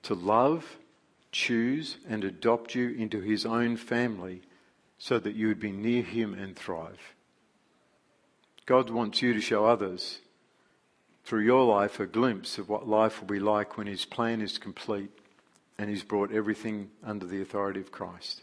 to 0.03 0.13
love, 0.13 0.77
choose, 1.31 1.97
and 2.07 2.23
adopt 2.23 2.75
you 2.75 2.89
into 2.89 3.19
his 3.19 3.47
own 3.47 3.77
family 3.77 4.43
so 4.99 5.17
that 5.17 5.33
you 5.33 5.47
would 5.47 5.59
be 5.59 5.71
near 5.71 6.03
him 6.03 6.35
and 6.35 6.55
thrive. 6.55 7.15
God 8.67 8.91
wants 8.91 9.23
you 9.23 9.33
to 9.33 9.41
show 9.41 9.65
others 9.65 10.19
through 11.25 11.41
your 11.41 11.65
life 11.65 11.99
a 11.99 12.05
glimpse 12.05 12.57
of 12.57 12.69
what 12.69 12.87
life 12.87 13.19
will 13.19 13.27
be 13.27 13.39
like 13.39 13.77
when 13.77 13.87
his 13.87 14.05
plan 14.05 14.41
is 14.41 14.57
complete 14.57 15.09
and 15.77 15.89
he's 15.89 16.03
brought 16.03 16.31
everything 16.31 16.89
under 17.03 17.25
the 17.25 17.41
authority 17.41 17.79
of 17.79 17.91
Christ. 17.91 18.41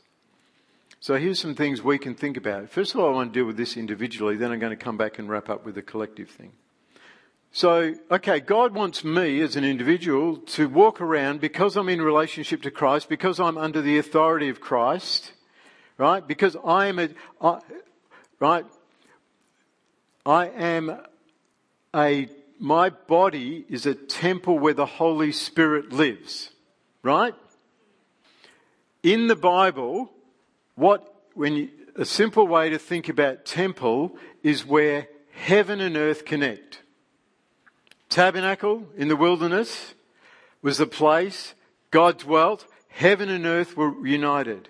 So 1.00 1.16
here's 1.16 1.40
some 1.40 1.54
things 1.54 1.82
we 1.82 1.98
can 1.98 2.14
think 2.14 2.36
about. 2.36 2.68
First 2.68 2.94
of 2.94 3.00
all, 3.00 3.08
I 3.08 3.12
want 3.12 3.32
to 3.32 3.38
deal 3.38 3.46
with 3.46 3.56
this 3.56 3.76
individually, 3.76 4.36
then 4.36 4.52
I'm 4.52 4.58
going 4.58 4.76
to 4.76 4.84
come 4.84 4.96
back 4.96 5.18
and 5.18 5.28
wrap 5.28 5.48
up 5.48 5.64
with 5.64 5.76
the 5.76 5.82
collective 5.82 6.28
thing. 6.28 6.52
So, 7.52 7.94
okay, 8.10 8.40
God 8.40 8.74
wants 8.74 9.04
me 9.04 9.40
as 9.40 9.56
an 9.56 9.64
individual 9.64 10.36
to 10.38 10.68
walk 10.68 11.00
around 11.00 11.40
because 11.40 11.76
I'm 11.76 11.88
in 11.88 12.00
relationship 12.00 12.62
to 12.62 12.70
Christ, 12.70 13.08
because 13.08 13.38
I'm 13.38 13.58
under 13.58 13.82
the 13.82 13.98
authority 13.98 14.48
of 14.48 14.60
Christ, 14.60 15.32
right? 15.98 16.26
Because 16.26 16.56
I 16.64 16.86
am 16.86 16.98
a, 16.98 17.08
I, 17.40 17.60
right? 18.40 18.64
I 20.24 20.46
am 20.46 20.98
a, 21.94 22.28
my 22.62 22.88
body 22.90 23.66
is 23.68 23.84
a 23.84 23.94
temple 23.94 24.58
where 24.58 24.72
the 24.72 24.86
Holy 24.86 25.32
Spirit 25.32 25.92
lives, 25.92 26.50
right? 27.02 27.34
In 29.02 29.26
the 29.26 29.36
Bible, 29.36 30.10
what, 30.76 31.12
when 31.34 31.56
you, 31.56 31.68
a 31.96 32.04
simple 32.04 32.46
way 32.46 32.70
to 32.70 32.78
think 32.78 33.08
about 33.08 33.44
temple 33.44 34.16
is 34.42 34.64
where 34.64 35.08
heaven 35.32 35.80
and 35.80 35.96
earth 35.96 36.24
connect 36.24 36.82
tabernacle 38.12 38.86
in 38.94 39.08
the 39.08 39.16
wilderness 39.16 39.94
was 40.60 40.76
the 40.76 40.86
place 40.86 41.54
God 41.90 42.18
dwelt, 42.18 42.66
heaven 42.88 43.28
and 43.30 43.46
earth 43.46 43.76
were 43.76 44.06
united. 44.06 44.68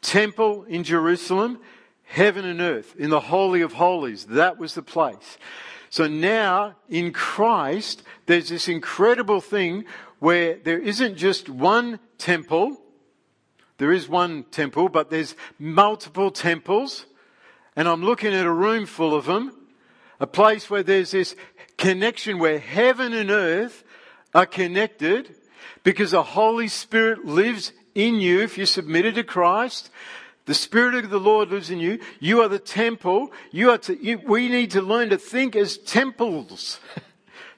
Temple 0.00 0.64
in 0.64 0.82
Jerusalem, 0.82 1.58
heaven 2.04 2.44
and 2.44 2.60
earth, 2.60 2.94
in 2.98 3.10
the 3.10 3.20
Holy 3.20 3.60
of 3.60 3.74
Holies, 3.74 4.24
that 4.26 4.58
was 4.58 4.74
the 4.74 4.82
place. 4.82 5.36
So 5.90 6.06
now 6.06 6.76
in 6.88 7.12
Christ, 7.12 8.04
there's 8.26 8.48
this 8.48 8.68
incredible 8.68 9.40
thing 9.40 9.84
where 10.20 10.54
there 10.54 10.78
isn't 10.78 11.16
just 11.16 11.48
one 11.48 11.98
temple, 12.16 12.80
there 13.78 13.92
is 13.92 14.08
one 14.08 14.44
temple, 14.44 14.88
but 14.88 15.10
there's 15.10 15.34
multiple 15.58 16.30
temples, 16.30 17.06
and 17.74 17.88
I'm 17.88 18.04
looking 18.04 18.32
at 18.32 18.46
a 18.46 18.52
room 18.52 18.86
full 18.86 19.14
of 19.14 19.26
them, 19.26 19.52
a 20.20 20.26
place 20.26 20.70
where 20.70 20.82
there's 20.82 21.10
this 21.10 21.34
connection 21.76 22.38
where 22.38 22.58
heaven 22.58 23.12
and 23.12 23.30
earth 23.30 23.82
are 24.34 24.46
connected 24.46 25.34
because 25.82 26.12
the 26.12 26.22
Holy 26.22 26.68
Spirit 26.68 27.24
lives 27.24 27.72
in 27.94 28.16
you 28.16 28.40
if 28.42 28.58
you 28.58 28.66
submitted 28.66 29.14
to 29.16 29.24
Christ. 29.24 29.90
The 30.46 30.54
Spirit 30.54 31.04
of 31.04 31.10
the 31.10 31.20
Lord 31.20 31.50
lives 31.50 31.70
in 31.70 31.78
you. 31.78 32.00
You 32.18 32.40
are 32.42 32.48
the 32.48 32.58
temple. 32.58 33.32
You 33.50 33.70
are 33.70 33.78
to, 33.78 34.02
you, 34.02 34.20
we 34.26 34.48
need 34.48 34.72
to 34.72 34.82
learn 34.82 35.10
to 35.10 35.18
think 35.18 35.54
as 35.54 35.76
temples. 35.78 36.80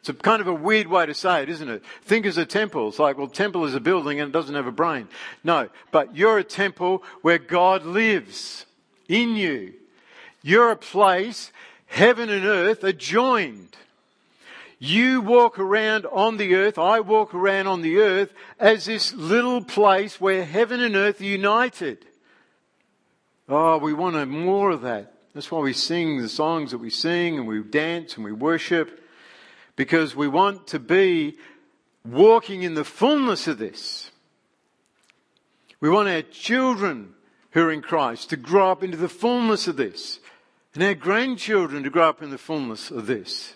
it's 0.01 0.09
a 0.09 0.15
kind 0.15 0.41
of 0.41 0.49
a 0.49 0.55
weird 0.55 0.89
way 0.89 1.07
to 1.07 1.15
say 1.15 1.43
it, 1.43 1.49
isn't 1.49 1.69
it? 1.69 1.83
Think 2.03 2.27
as 2.27 2.37
a 2.37 2.45
temple. 2.45 2.89
It's 2.89 2.99
like, 2.99 3.17
well, 3.17 3.29
temple 3.29 3.65
is 3.65 3.75
a 3.75 3.81
building 3.81 4.21
and 4.21 4.31
it 4.31 4.33
doesn't 4.33 4.55
have 4.55 4.67
a 4.67 4.73
brain. 4.73 5.09
No, 5.45 5.69
but 5.91 6.17
you're 6.17 6.39
a 6.39 6.45
temple 6.45 7.03
where 7.23 7.39
God 7.39 7.85
lives 7.85 8.67
in 9.09 9.37
you. 9.37 9.75
You're 10.43 10.73
a 10.73 10.77
place, 10.77 11.53
heaven 11.87 12.29
and 12.29 12.45
earth 12.45 12.83
are 12.83 12.93
joined. 12.93 13.77
You 14.81 15.21
walk 15.21 15.61
around 15.61 16.07
on 16.07 16.39
the 16.39 16.57
earth, 16.57 16.77
I 16.77 16.99
walk 16.99 17.35
around 17.35 17.69
on 17.69 17.83
the 17.83 17.99
earth 17.99 18.33
as 18.59 18.87
this 18.87 19.15
little 19.15 19.63
place 19.63 20.21
where 20.21 20.45
heaven 20.45 20.81
and 20.81 20.97
earth 20.97 21.21
are 21.21 21.25
united. 21.25 22.05
Oh, 23.49 23.79
we 23.79 23.93
want 23.93 24.29
more 24.29 24.71
of 24.71 24.83
that. 24.83 25.15
That's 25.35 25.51
why 25.51 25.61
we 25.61 25.73
sing 25.73 26.21
the 26.21 26.29
songs 26.29 26.71
that 26.71 26.79
we 26.79 26.91
sing 26.91 27.39
and 27.39 27.47
we 27.47 27.63
dance 27.63 28.17
and 28.17 28.25
we 28.25 28.33
worship 28.33 29.03
because 29.77 30.15
we 30.15 30.29
want 30.29 30.67
to 30.69 30.79
be 30.79 31.37
walking 32.05 32.63
in 32.63 32.75
the 32.75 32.85
fullness 32.85 33.49
of 33.49 33.59
this. 33.59 34.11
We 35.81 35.89
want 35.89 36.09
our 36.09 36.23
children 36.23 37.15
who 37.53 37.63
are 37.63 37.73
in 37.73 37.83
Christ 37.83 38.31
to 38.31 38.37
grow 38.37 38.71
up 38.71 38.83
into 38.83 38.97
the 38.97 39.09
fullness 39.09 39.67
of 39.67 39.77
this 39.77 40.21
and 40.75 40.83
our 40.83 40.95
grandchildren 40.95 41.83
to 41.83 41.91
grow 41.91 42.09
up 42.09 42.23
in 42.23 42.31
the 42.31 42.39
fullness 42.39 42.91
of 42.91 43.07
this 43.07 43.55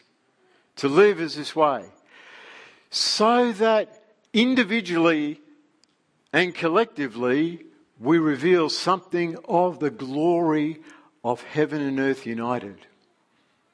to 0.76 0.88
live 0.88 1.20
as 1.20 1.36
this 1.36 1.56
way, 1.56 1.86
so 2.90 3.52
that 3.52 4.02
individually 4.32 5.40
and 6.32 6.54
collectively 6.54 7.65
we 7.98 8.18
reveal 8.18 8.68
something 8.68 9.36
of 9.48 9.78
the 9.78 9.90
glory 9.90 10.80
of 11.24 11.42
heaven 11.42 11.80
and 11.80 11.98
earth 11.98 12.26
united. 12.26 12.78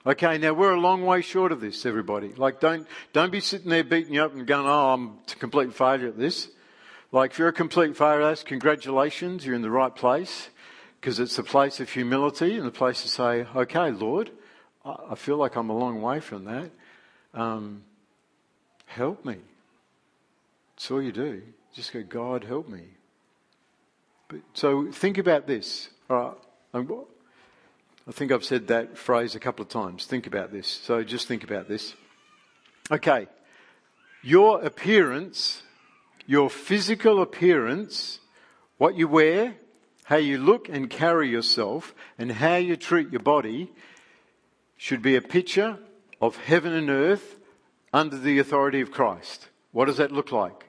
Okay, 0.05 0.39
now 0.39 0.53
we're 0.53 0.73
a 0.73 0.81
long 0.81 1.05
way 1.05 1.21
short 1.21 1.53
of 1.53 1.61
this, 1.61 1.87
everybody. 1.87 2.33
Like, 2.33 2.59
don't, 2.59 2.87
don't 3.13 3.31
be 3.31 3.41
sitting 3.41 3.71
there 3.71 3.85
beating 3.85 4.15
you 4.15 4.23
up 4.23 4.35
and 4.35 4.47
going, 4.47 4.67
oh, 4.67 4.95
I'm 4.95 5.19
a 5.31 5.37
complete 5.39 5.73
failure 5.75 6.09
at 6.09 6.19
this. 6.19 6.49
Like, 7.13 7.33
if 7.33 7.39
you're 7.39 7.49
a 7.49 7.53
complete 7.53 7.97
failure 7.97 8.23
at 8.23 8.31
this, 8.31 8.43
congratulations, 8.43 9.47
you're 9.47 9.55
in 9.55 9.63
the 9.63 9.71
right 9.71 9.95
place. 9.95 10.49
Because 11.01 11.21
it's 11.21 11.37
the 11.37 11.43
place 11.43 11.79
of 11.81 11.91
humility 11.91 12.57
and 12.57 12.67
the 12.67 12.73
place 12.73 13.03
to 13.03 13.09
say, 13.09 13.47
okay, 13.57 13.91
Lord, 13.91 14.31
I 14.85 15.15
feel 15.15 15.37
like 15.37 15.57
I'm 15.57 15.69
a 15.69 15.77
long 15.77 16.01
way 16.01 16.21
from 16.21 16.45
that. 16.45 16.71
Um, 17.35 17.83
help 18.87 19.25
me. 19.25 19.37
That's 20.75 20.91
all 20.91 21.03
you 21.03 21.13
do. 21.13 21.43
Just 21.73 21.93
go, 21.93 22.03
God, 22.03 22.45
help 22.45 22.69
me. 22.69 22.83
But, 24.33 24.41
so 24.55 24.91
think 24.91 25.19
about 25.19 25.47
this. 25.47 25.91
All 26.09 26.39
right. 26.73 26.89
I 28.09 28.13
think 28.13 28.33
I've 28.33 28.47
said 28.47 28.69
that 28.69 28.97
phrase 28.97 29.35
a 29.35 29.39
couple 29.39 29.63
of 29.63 29.69
times. 29.69 30.07
Think 30.07 30.27
about 30.27 30.51
this. 30.51 30.67
So 30.67 31.05
just 31.05 31.29
think 31.29 31.45
about 31.45 31.69
this. 31.69 31.95
Okay. 32.91 33.27
Your 34.23 34.65
appearance, 34.65 35.63
your 36.27 36.49
physical 36.49 37.21
appearance, 37.21 38.21
what 38.79 38.97
you 38.97 39.07
wear, 39.07 39.57
how 40.05 40.17
you 40.17 40.39
look 40.39 40.67
and 40.71 40.89
carry 40.89 41.29
yourself, 41.29 41.95
and 42.17 42.33
how 42.33 42.57
you 42.57 42.77
treat 42.77 43.11
your 43.11 43.21
body 43.21 43.71
should 44.79 45.03
be 45.03 45.15
a 45.15 45.21
picture 45.21 45.77
of 46.23 46.39
heaven 46.39 46.73
and 46.73 46.89
earth 46.89 47.37
under 47.93 48.17
the 48.17 48.39
authority 48.39 48.81
of 48.81 48.93
Christ. 48.93 49.49
What 49.73 49.85
does 49.85 49.99
that 49.99 50.11
look 50.11 50.33
like? 50.33 50.65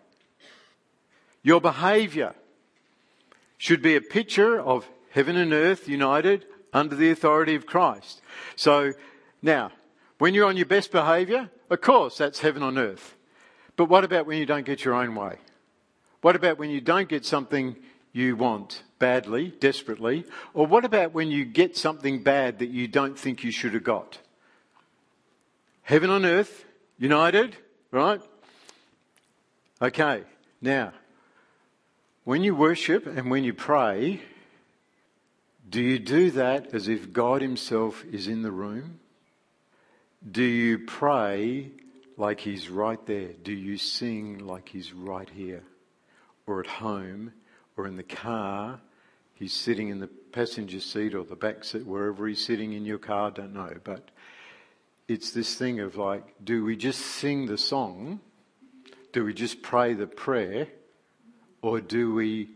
Your 1.44 1.62
behavior 1.62 2.36
should 3.64 3.82
be 3.82 3.96
a 3.96 4.02
picture 4.02 4.60
of 4.60 4.86
heaven 5.12 5.38
and 5.38 5.54
earth 5.54 5.88
united 5.88 6.46
under 6.74 6.98
the 6.98 7.10
authority 7.10 7.56
of 7.56 7.66
Christ. 7.66 8.22
So 8.58 8.92
now, 9.42 9.72
when 10.18 10.34
you're 10.34 10.48
on 10.50 10.58
your 10.58 10.66
best 10.66 10.92
behavior, 10.92 11.50
of 11.70 11.80
course, 11.80 12.18
that's 12.18 12.40
heaven 12.40 12.62
on 12.62 12.78
earth. 12.78 13.16
But 13.78 13.86
what 13.86 14.04
about 14.04 14.26
when 14.26 14.38
you 14.38 14.46
don't 14.46 14.66
get 14.66 14.84
your 14.84 14.96
own 14.96 15.16
way? 15.16 15.38
What 16.20 16.36
about 16.36 16.58
when 16.60 16.72
you 16.72 16.82
don't 16.82 17.08
get 17.08 17.26
something 17.26 17.78
you 18.12 18.36
want 18.36 18.84
badly, 19.00 19.54
desperately? 19.62 20.26
Or 20.54 20.68
what 20.68 20.84
about 20.84 21.14
when 21.14 21.32
you 21.32 21.46
get 21.46 21.78
something 21.78 22.22
bad 22.22 22.60
that 22.60 22.70
you 22.70 22.90
don't 22.90 23.18
think 23.18 23.46
you 23.46 23.52
should 23.54 23.76
have 23.76 23.86
got? 23.86 24.20
Heaven 25.84 26.10
on 26.10 26.26
earth, 26.26 26.66
united, 26.98 27.56
right? 27.92 28.22
Okay, 29.82 30.24
now, 30.62 30.92
when 32.24 32.44
you 32.44 32.56
worship 32.56 33.06
and 33.06 33.30
when 33.30 33.44
you 33.44 33.54
pray, 33.54 34.22
do 35.70 35.82
you 35.82 36.00
do 36.00 36.32
that 36.32 36.74
as 36.74 36.88
if 36.88 37.12
God 37.12 37.42
Himself 37.42 38.04
is 38.12 38.28
in 38.28 38.42
the 38.44 38.52
room? 38.52 39.00
Do 40.30 40.44
you 40.44 40.80
pray 40.80 41.72
like 42.18 42.40
He's 42.40 42.70
right 42.70 43.04
there? 43.06 43.30
Do 43.44 43.52
you 43.52 43.78
sing 43.78 44.40
like 44.40 44.70
He's 44.70 44.94
right 44.94 45.30
here? 45.30 45.64
Or 46.46 46.60
at 46.60 46.68
home, 46.68 47.34
or 47.76 47.88
in 47.88 47.96
the 47.96 48.04
car, 48.04 48.80
He's 49.34 49.54
sitting 49.54 49.90
in 49.90 50.00
the 50.00 50.08
passenger 50.08 50.80
seat 50.80 51.16
or 51.16 51.24
the 51.24 51.36
back 51.36 51.64
seat, 51.64 51.86
wherever 51.86 52.28
He's 52.28 52.44
sitting 52.44 52.74
in 52.74 52.86
your 52.86 53.00
car, 53.00 53.28
I 53.28 53.32
don't 53.32 53.54
know. 53.54 53.74
But 53.84 54.10
it's 55.08 55.32
this 55.32 55.56
thing 55.56 55.80
of 55.82 55.98
like, 55.98 56.24
do 56.44 56.64
we 56.64 56.78
just 56.78 57.02
sing 57.02 57.48
the 57.48 57.58
song? 57.58 58.22
Do 59.12 59.26
we 59.26 59.34
just 59.34 59.62
pray 59.62 59.94
the 59.94 60.08
prayer? 60.08 60.68
Or 61.64 61.80
do 61.80 62.14
we, 62.14 62.50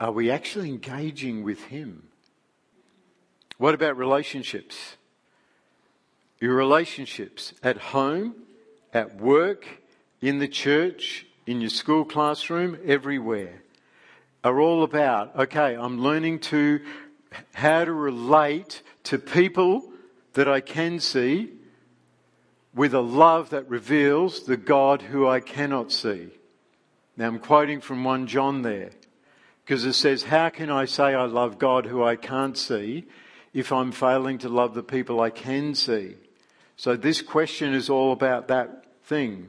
are 0.00 0.10
we 0.10 0.30
actually 0.30 0.68
engaging 0.68 1.44
with 1.44 1.62
Him? 1.66 2.02
What 3.56 3.72
about 3.72 3.96
relationships? 3.96 4.96
Your 6.40 6.54
relationships 6.54 7.54
at 7.62 7.78
home, 7.78 8.34
at 8.92 9.16
work, 9.16 9.64
in 10.20 10.40
the 10.40 10.48
church, 10.48 11.24
in 11.46 11.60
your 11.60 11.70
school 11.70 12.04
classroom, 12.04 12.76
everywhere 12.84 13.62
are 14.42 14.60
all 14.60 14.82
about, 14.82 15.34
okay, 15.36 15.76
I'm 15.76 16.00
learning 16.00 16.40
to 16.40 16.80
how 17.54 17.84
to 17.84 17.92
relate 17.92 18.82
to 19.04 19.18
people 19.18 19.92
that 20.34 20.48
I 20.48 20.60
can 20.60 20.98
see 21.00 21.52
with 22.74 22.92
a 22.92 23.00
love 23.00 23.50
that 23.50 23.68
reveals 23.68 24.44
the 24.44 24.56
God 24.56 25.02
who 25.02 25.28
I 25.28 25.40
cannot 25.40 25.92
see. 25.92 26.35
Now 27.16 27.26
I'm 27.28 27.38
quoting 27.38 27.80
from 27.80 28.04
1 28.04 28.26
John 28.26 28.62
there 28.62 28.90
because 29.64 29.84
it 29.84 29.94
says, 29.94 30.24
how 30.24 30.48
can 30.48 30.70
I 30.70 30.84
say 30.84 31.14
I 31.14 31.24
love 31.24 31.58
God 31.58 31.86
who 31.86 32.04
I 32.04 32.16
can't 32.16 32.56
see 32.56 33.06
if 33.54 33.72
I'm 33.72 33.90
failing 33.90 34.38
to 34.38 34.48
love 34.48 34.74
the 34.74 34.82
people 34.82 35.20
I 35.20 35.30
can 35.30 35.74
see? 35.74 36.14
So 36.76 36.94
this 36.94 37.22
question 37.22 37.72
is 37.72 37.88
all 37.88 38.12
about 38.12 38.48
that 38.48 38.84
thing. 39.04 39.48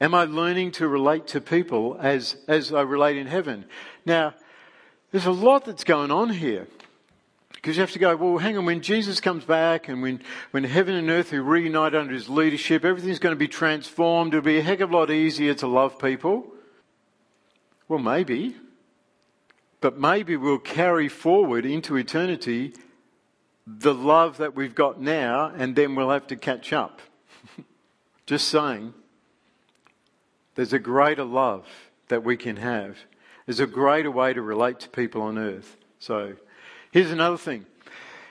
Am 0.00 0.14
I 0.14 0.24
learning 0.24 0.72
to 0.72 0.88
relate 0.88 1.26
to 1.28 1.40
people 1.40 1.96
as, 2.00 2.36
as 2.46 2.72
I 2.72 2.82
relate 2.82 3.16
in 3.16 3.26
heaven? 3.26 3.64
Now, 4.06 4.34
there's 5.10 5.26
a 5.26 5.32
lot 5.32 5.64
that's 5.64 5.84
going 5.84 6.10
on 6.10 6.30
here. 6.30 6.66
Because 7.62 7.76
you 7.76 7.80
have 7.82 7.92
to 7.92 8.00
go, 8.00 8.16
well, 8.16 8.38
hang 8.38 8.58
on, 8.58 8.64
when 8.64 8.80
Jesus 8.80 9.20
comes 9.20 9.44
back 9.44 9.88
and 9.88 10.02
when, 10.02 10.20
when 10.50 10.64
heaven 10.64 10.96
and 10.96 11.08
earth 11.08 11.32
are 11.32 11.40
reunited 11.40 11.98
under 11.98 12.12
his 12.12 12.28
leadership, 12.28 12.84
everything's 12.84 13.20
going 13.20 13.36
to 13.36 13.38
be 13.38 13.46
transformed. 13.46 14.34
It'll 14.34 14.44
be 14.44 14.58
a 14.58 14.62
heck 14.62 14.80
of 14.80 14.90
a 14.90 14.96
lot 14.96 15.12
easier 15.12 15.54
to 15.54 15.68
love 15.68 15.96
people. 16.00 16.44
Well, 17.86 18.00
maybe. 18.00 18.56
But 19.80 19.96
maybe 19.96 20.36
we'll 20.36 20.58
carry 20.58 21.08
forward 21.08 21.64
into 21.64 21.96
eternity 21.96 22.74
the 23.64 23.94
love 23.94 24.38
that 24.38 24.56
we've 24.56 24.74
got 24.74 25.00
now, 25.00 25.52
and 25.56 25.76
then 25.76 25.94
we'll 25.94 26.10
have 26.10 26.26
to 26.28 26.36
catch 26.36 26.72
up. 26.72 27.00
Just 28.26 28.48
saying. 28.48 28.92
There's 30.56 30.72
a 30.72 30.80
greater 30.80 31.24
love 31.24 31.68
that 32.08 32.24
we 32.24 32.36
can 32.36 32.56
have. 32.56 32.98
There's 33.46 33.60
a 33.60 33.68
greater 33.68 34.10
way 34.10 34.32
to 34.32 34.42
relate 34.42 34.80
to 34.80 34.88
people 34.88 35.22
on 35.22 35.38
earth. 35.38 35.76
So, 36.00 36.34
here's 36.92 37.10
another 37.10 37.36
thing 37.36 37.66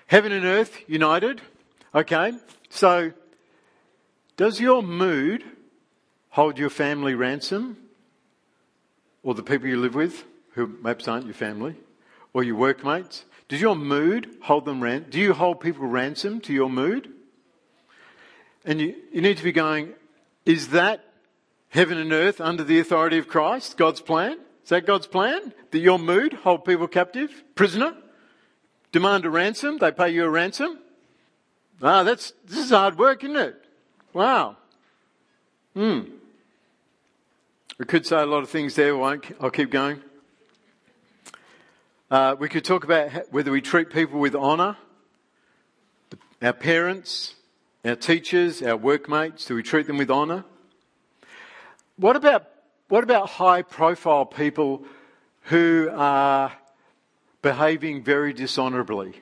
Heaven 0.07 0.31
and 0.31 0.45
earth 0.45 0.77
united. 0.87 1.41
Okay, 1.93 2.31
so 2.69 3.11
does 4.37 4.61
your 4.61 4.81
mood 4.81 5.43
hold 6.29 6.57
your 6.57 6.69
family 6.69 7.13
ransom? 7.13 7.77
Or 9.23 9.35
the 9.35 9.43
people 9.43 9.67
you 9.67 9.77
live 9.77 9.93
with, 9.93 10.23
who 10.53 10.67
perhaps 10.67 11.07
aren't 11.07 11.25
your 11.25 11.35
family? 11.35 11.75
Or 12.33 12.43
your 12.43 12.55
workmates? 12.55 13.25
Does 13.49 13.61
your 13.61 13.75
mood 13.75 14.37
hold 14.41 14.65
them 14.65 14.81
ran- 14.81 15.07
Do 15.09 15.19
you 15.19 15.33
hold 15.33 15.59
people 15.59 15.85
ransom 15.85 16.39
to 16.41 16.53
your 16.53 16.69
mood? 16.69 17.11
And 18.65 18.79
you, 18.79 18.95
you 19.11 19.21
need 19.21 19.37
to 19.37 19.43
be 19.43 19.51
going, 19.51 19.93
is 20.45 20.69
that 20.69 21.03
heaven 21.69 21.97
and 21.97 22.13
earth 22.13 22.41
under 22.41 22.63
the 22.63 22.79
authority 22.79 23.17
of 23.17 23.27
Christ, 23.27 23.77
God's 23.77 24.01
plan? 24.01 24.39
Is 24.63 24.69
that 24.69 24.85
God's 24.85 25.07
plan? 25.07 25.53
That 25.71 25.79
your 25.79 25.99
mood 25.99 26.33
hold 26.33 26.65
people 26.65 26.87
captive, 26.87 27.43
prisoner? 27.55 27.95
Demand 28.91 29.25
a 29.25 29.29
ransom, 29.29 29.77
they 29.77 29.91
pay 29.91 30.09
you 30.09 30.25
a 30.25 30.29
ransom? 30.29 30.79
Ah, 31.81 32.03
that's, 32.03 32.33
this 32.45 32.57
is 32.57 32.69
hard 32.71 32.97
work, 32.97 33.23
isn't 33.23 33.37
it? 33.37 33.55
Wow. 34.13 34.57
Hmm. 35.73 36.01
We 37.77 37.85
could 37.85 38.05
say 38.05 38.21
a 38.21 38.25
lot 38.25 38.43
of 38.43 38.49
things 38.49 38.75
there, 38.75 38.95
won't, 38.95 39.25
I'll 39.39 39.49
keep 39.49 39.71
going. 39.71 40.01
Uh, 42.11 42.35
we 42.37 42.49
could 42.49 42.65
talk 42.65 42.83
about 42.83 43.31
whether 43.31 43.51
we 43.51 43.61
treat 43.61 43.89
people 43.89 44.19
with 44.19 44.35
honour, 44.35 44.75
our 46.41 46.51
parents, 46.51 47.35
our 47.85 47.95
teachers, 47.95 48.61
our 48.61 48.75
workmates. 48.75 49.45
Do 49.45 49.55
we 49.55 49.63
treat 49.63 49.87
them 49.87 49.97
with 49.97 50.11
honour? 50.11 50.43
What 51.95 52.17
about 52.17 52.49
what 52.89 53.05
about 53.05 53.29
high 53.29 53.61
profile 53.61 54.25
people 54.25 54.83
who 55.43 55.89
are 55.93 56.51
behaving 57.41 58.03
very 58.03 58.33
dishonourably? 58.33 59.21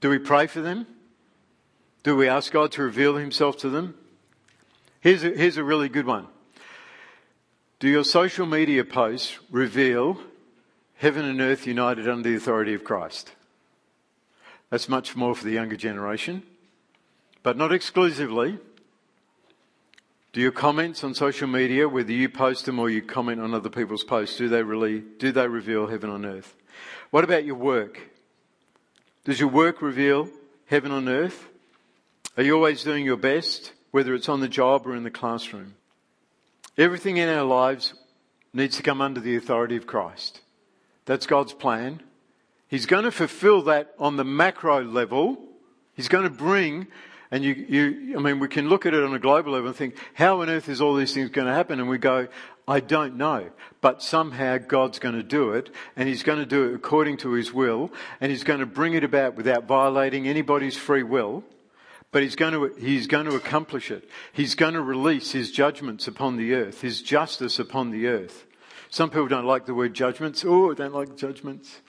Do 0.00 0.10
we 0.10 0.18
pray 0.18 0.46
for 0.46 0.60
them? 0.60 0.86
Do 2.02 2.16
we 2.16 2.28
ask 2.28 2.52
God 2.52 2.72
to 2.72 2.82
reveal 2.82 3.16
Himself 3.16 3.56
to 3.58 3.68
them? 3.68 3.94
Here's 5.00 5.24
a, 5.24 5.30
here's 5.30 5.56
a 5.56 5.64
really 5.64 5.88
good 5.88 6.06
one. 6.06 6.26
Do 7.78 7.88
your 7.88 8.04
social 8.04 8.46
media 8.46 8.84
posts 8.84 9.38
reveal 9.50 10.18
heaven 10.96 11.24
and 11.24 11.40
earth 11.40 11.66
united 11.66 12.08
under 12.08 12.28
the 12.28 12.36
authority 12.36 12.74
of 12.74 12.84
Christ. 12.84 13.32
That's 14.70 14.88
much 14.88 15.14
more 15.14 15.34
for 15.34 15.44
the 15.44 15.52
younger 15.52 15.76
generation, 15.76 16.42
but 17.42 17.56
not 17.56 17.72
exclusively. 17.72 18.58
Do 20.36 20.42
your 20.42 20.52
comments 20.52 21.02
on 21.02 21.14
social 21.14 21.48
media, 21.48 21.88
whether 21.88 22.12
you 22.12 22.28
post 22.28 22.66
them 22.66 22.78
or 22.78 22.90
you 22.90 23.00
comment 23.00 23.40
on 23.40 23.54
other 23.54 23.70
people's 23.70 24.04
posts, 24.04 24.36
do 24.36 24.50
they 24.50 24.62
really, 24.62 24.98
do 25.00 25.32
they 25.32 25.48
reveal 25.48 25.86
heaven 25.86 26.10
on 26.10 26.26
earth? 26.26 26.54
What 27.08 27.24
about 27.24 27.46
your 27.46 27.54
work? 27.54 27.98
Does 29.24 29.40
your 29.40 29.48
work 29.48 29.80
reveal 29.80 30.28
heaven 30.66 30.92
on 30.92 31.08
earth? 31.08 31.48
Are 32.36 32.42
you 32.42 32.54
always 32.54 32.84
doing 32.84 33.06
your 33.06 33.16
best, 33.16 33.72
whether 33.92 34.14
it's 34.14 34.28
on 34.28 34.40
the 34.40 34.46
job 34.46 34.86
or 34.86 34.94
in 34.94 35.04
the 35.04 35.10
classroom? 35.10 35.74
Everything 36.76 37.16
in 37.16 37.30
our 37.30 37.44
lives 37.44 37.94
needs 38.52 38.76
to 38.76 38.82
come 38.82 39.00
under 39.00 39.20
the 39.20 39.36
authority 39.36 39.76
of 39.76 39.86
Christ. 39.86 40.42
That's 41.06 41.24
God's 41.24 41.54
plan. 41.54 42.02
He's 42.68 42.84
going 42.84 43.04
to 43.04 43.10
fulfill 43.10 43.62
that 43.62 43.94
on 43.98 44.18
the 44.18 44.24
macro 44.24 44.84
level 44.84 45.38
He's 45.96 46.08
going 46.08 46.24
to 46.24 46.30
bring, 46.30 46.88
and 47.30 47.42
you, 47.42 47.54
you, 47.54 48.18
I 48.18 48.20
mean, 48.20 48.38
we 48.38 48.48
can 48.48 48.68
look 48.68 48.86
at 48.86 48.94
it 48.94 49.02
on 49.02 49.14
a 49.14 49.18
global 49.18 49.52
level 49.52 49.68
and 49.68 49.76
think, 49.76 49.96
how 50.14 50.42
on 50.42 50.50
earth 50.50 50.68
is 50.68 50.80
all 50.80 50.94
these 50.94 51.12
things 51.12 51.30
going 51.30 51.46
to 51.46 51.52
happen? 51.52 51.80
And 51.80 51.88
we 51.88 51.98
go, 51.98 52.28
I 52.68 52.80
don't 52.80 53.16
know. 53.16 53.50
But 53.80 54.02
somehow 54.02 54.58
God's 54.58 54.98
going 54.98 55.14
to 55.14 55.22
do 55.22 55.50
it, 55.52 55.70
and 55.96 56.08
He's 56.08 56.22
going 56.22 56.38
to 56.38 56.46
do 56.46 56.70
it 56.70 56.74
according 56.74 57.18
to 57.18 57.32
His 57.32 57.52
will, 57.52 57.92
and 58.20 58.30
He's 58.30 58.44
going 58.44 58.60
to 58.60 58.66
bring 58.66 58.94
it 58.94 59.04
about 59.04 59.36
without 59.36 59.64
violating 59.64 60.28
anybody's 60.28 60.76
free 60.76 61.02
will. 61.02 61.44
But 62.12 62.22
he's 62.22 62.36
going, 62.36 62.54
to, 62.54 62.74
he's 62.80 63.06
going 63.06 63.26
to 63.26 63.34
accomplish 63.34 63.90
it. 63.90 64.08
He's 64.32 64.54
going 64.54 64.72
to 64.72 64.80
release 64.80 65.32
his 65.32 65.50
judgments 65.50 66.08
upon 66.08 66.36
the 66.36 66.54
earth, 66.54 66.80
his 66.80 67.02
justice 67.02 67.58
upon 67.58 67.90
the 67.90 68.06
earth. 68.06 68.46
Some 68.88 69.10
people 69.10 69.28
don't 69.28 69.44
like 69.44 69.66
the 69.66 69.74
word 69.74 69.92
judgments. 69.92 70.44
Oh, 70.46 70.72
don't 70.72 70.94
like 70.94 71.16
judgments. 71.16 71.82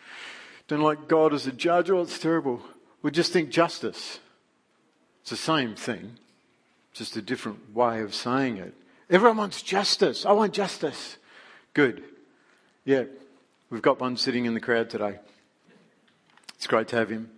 Don't 0.67 0.82
like 0.82 1.08
God 1.08 1.34
as 1.34 1.47
a 1.47 1.54
judge. 1.54 1.89
Oh, 1.89 2.02
it's 2.02 2.19
terrible. 2.19 2.62
We 3.02 3.12
just 3.12 3.32
think 3.32 3.52
justice. 3.52 4.19
It's 5.27 5.31
the 5.31 5.35
same 5.35 5.75
thing, 5.75 6.17
just 6.93 7.17
a 7.17 7.21
different 7.21 7.75
way 7.75 7.99
of 7.99 8.15
saying 8.15 8.59
it. 8.59 8.73
Everyone 9.09 9.35
wants 9.35 9.61
justice. 9.61 10.25
I 10.25 10.31
want 10.31 10.53
justice. 10.53 11.17
Good. 11.73 12.01
Yeah, 12.85 13.03
we've 13.69 13.81
got 13.81 13.99
one 13.99 14.15
sitting 14.15 14.45
in 14.45 14.53
the 14.53 14.61
crowd 14.61 14.89
today. 14.89 15.19
It's 16.55 16.65
great 16.65 16.87
to 16.87 16.95
have 16.95 17.09
him. 17.09 17.29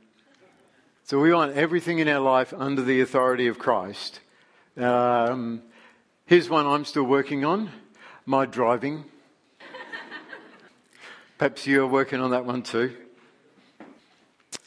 So 1.05 1.19
we 1.19 1.33
want 1.33 1.57
everything 1.57 1.97
in 1.97 2.07
our 2.07 2.19
life 2.19 2.53
under 2.55 2.83
the 2.83 3.01
authority 3.01 3.47
of 3.47 3.57
Christ. 3.57 4.19
Um, 4.77 5.63
here's 6.27 6.47
one 6.47 6.67
I'm 6.67 6.85
still 6.85 7.05
working 7.05 7.43
on 7.43 7.71
my 8.23 8.45
driving. 8.45 9.03
Perhaps 11.39 11.65
you're 11.65 11.87
working 11.87 12.19
on 12.21 12.29
that 12.29 12.45
one 12.45 12.61
too. 12.61 12.95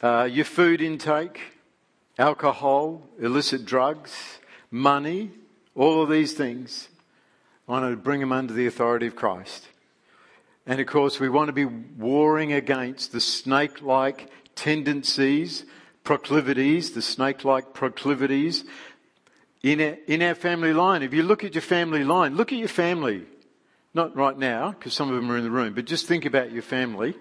Uh, 0.01 0.27
your 0.29 0.43
food 0.43 0.81
intake, 0.81 1.52
alcohol, 2.17 3.01
illicit 3.19 3.65
drugs, 3.65 4.39
money, 4.69 5.31
all 5.75 6.03
of 6.03 6.09
these 6.09 6.33
things. 6.33 6.89
I 7.67 7.71
want 7.71 7.91
to 7.91 7.95
bring 7.95 8.19
them 8.19 8.31
under 8.31 8.53
the 8.53 8.67
authority 8.67 9.07
of 9.07 9.15
Christ. 9.15 9.67
And 10.65 10.79
of 10.79 10.87
course, 10.87 11.19
we 11.19 11.29
want 11.29 11.47
to 11.47 11.53
be 11.53 11.65
warring 11.65 12.53
against 12.53 13.11
the 13.11 13.19
snake 13.19 13.81
like 13.81 14.29
tendencies, 14.55 15.65
proclivities, 16.03 16.91
the 16.91 17.01
snake 17.01 17.43
like 17.43 17.73
proclivities 17.73 18.63
in 19.61 19.81
our, 19.81 19.97
in 20.07 20.21
our 20.21 20.35
family 20.35 20.73
line. 20.73 21.03
If 21.03 21.13
you 21.13 21.23
look 21.23 21.43
at 21.43 21.55
your 21.55 21.61
family 21.61 22.03
line, 22.03 22.35
look 22.35 22.51
at 22.51 22.59
your 22.59 22.67
family. 22.67 23.23
Not 23.93 24.15
right 24.15 24.37
now, 24.37 24.71
because 24.71 24.93
some 24.93 25.09
of 25.09 25.15
them 25.15 25.31
are 25.31 25.37
in 25.37 25.43
the 25.43 25.51
room, 25.51 25.73
but 25.73 25.85
just 25.85 26.07
think 26.07 26.25
about 26.25 26.51
your 26.51 26.63
family, 26.63 27.13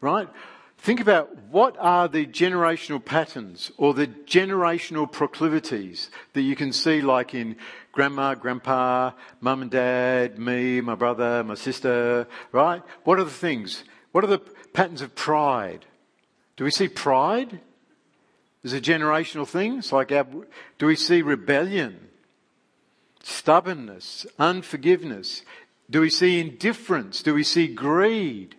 right? 0.00 0.28
Think 0.78 1.00
about 1.00 1.36
what 1.50 1.76
are 1.78 2.06
the 2.06 2.26
generational 2.26 3.04
patterns 3.04 3.72
or 3.76 3.94
the 3.94 4.06
generational 4.06 5.10
proclivities 5.10 6.10
that 6.34 6.42
you 6.42 6.54
can 6.54 6.72
see, 6.72 7.00
like 7.00 7.34
in 7.34 7.56
grandma, 7.92 8.34
grandpa, 8.34 9.12
mum 9.40 9.62
and 9.62 9.70
dad, 9.70 10.38
me, 10.38 10.80
my 10.80 10.94
brother, 10.94 11.42
my 11.42 11.54
sister, 11.54 12.28
right? 12.52 12.82
What 13.04 13.18
are 13.18 13.24
the 13.24 13.30
things? 13.30 13.84
What 14.12 14.22
are 14.22 14.28
the 14.28 14.38
patterns 14.38 15.02
of 15.02 15.14
pride? 15.14 15.86
Do 16.56 16.64
we 16.64 16.70
see 16.70 16.88
pride 16.88 17.60
as 18.62 18.72
a 18.72 18.80
generational 18.80 19.46
thing? 19.46 19.78
It's 19.78 19.92
like 19.92 20.12
our, 20.12 20.26
do 20.78 20.86
we 20.86 20.96
see 20.96 21.22
rebellion, 21.22 22.08
stubbornness, 23.22 24.26
unforgiveness? 24.38 25.42
Do 25.88 26.00
we 26.00 26.10
see 26.10 26.40
indifference? 26.40 27.22
Do 27.22 27.34
we 27.34 27.44
see 27.44 27.66
greed? 27.66 28.55